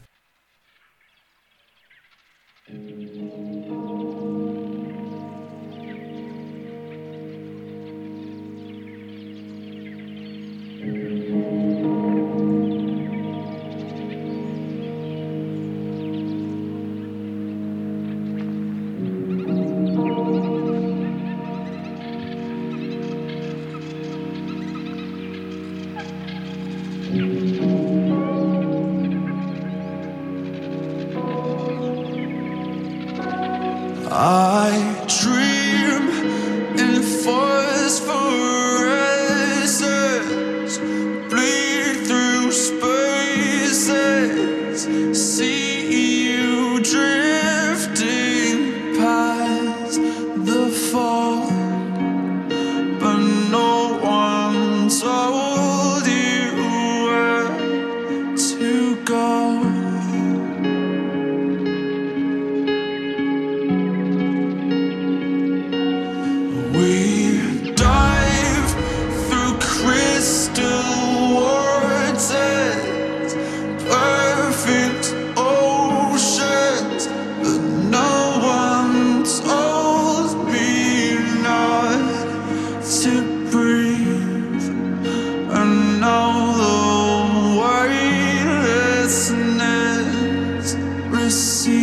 [91.31, 91.80] se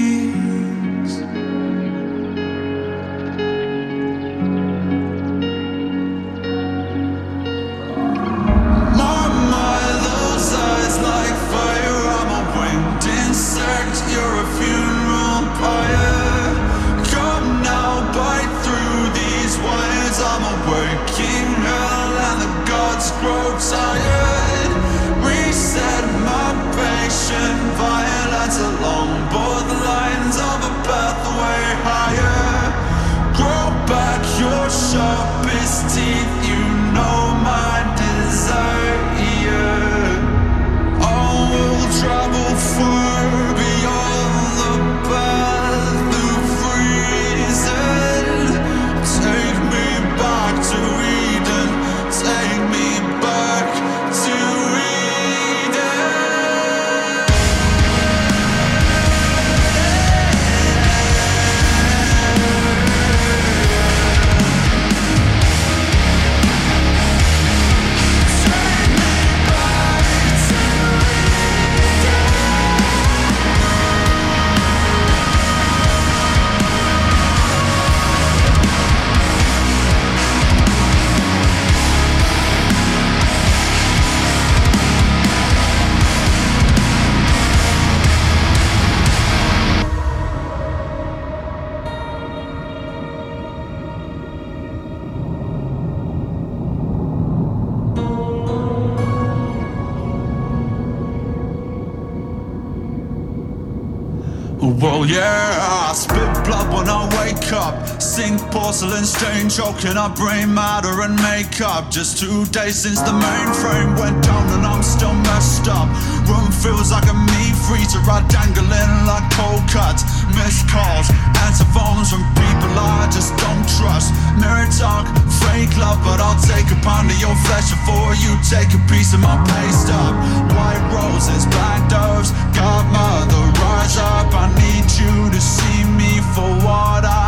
[109.58, 111.90] choking up brain matter and makeup.
[111.90, 115.90] Just two days since the mainframe went down and I'm still messed up.
[116.30, 120.06] Room feels like a meat freezer, I dangling like cold cuts.
[120.38, 121.10] Missed calls,
[121.42, 124.14] answer phones from people I just don't trust.
[124.38, 125.10] Mirror talk,
[125.42, 129.10] fake love, but I'll take a pound of your flesh before you take a piece
[129.10, 130.14] of my paste up.
[130.54, 134.30] White roses, black doves, godmother, rise up.
[134.38, 137.27] I need you to see me for what I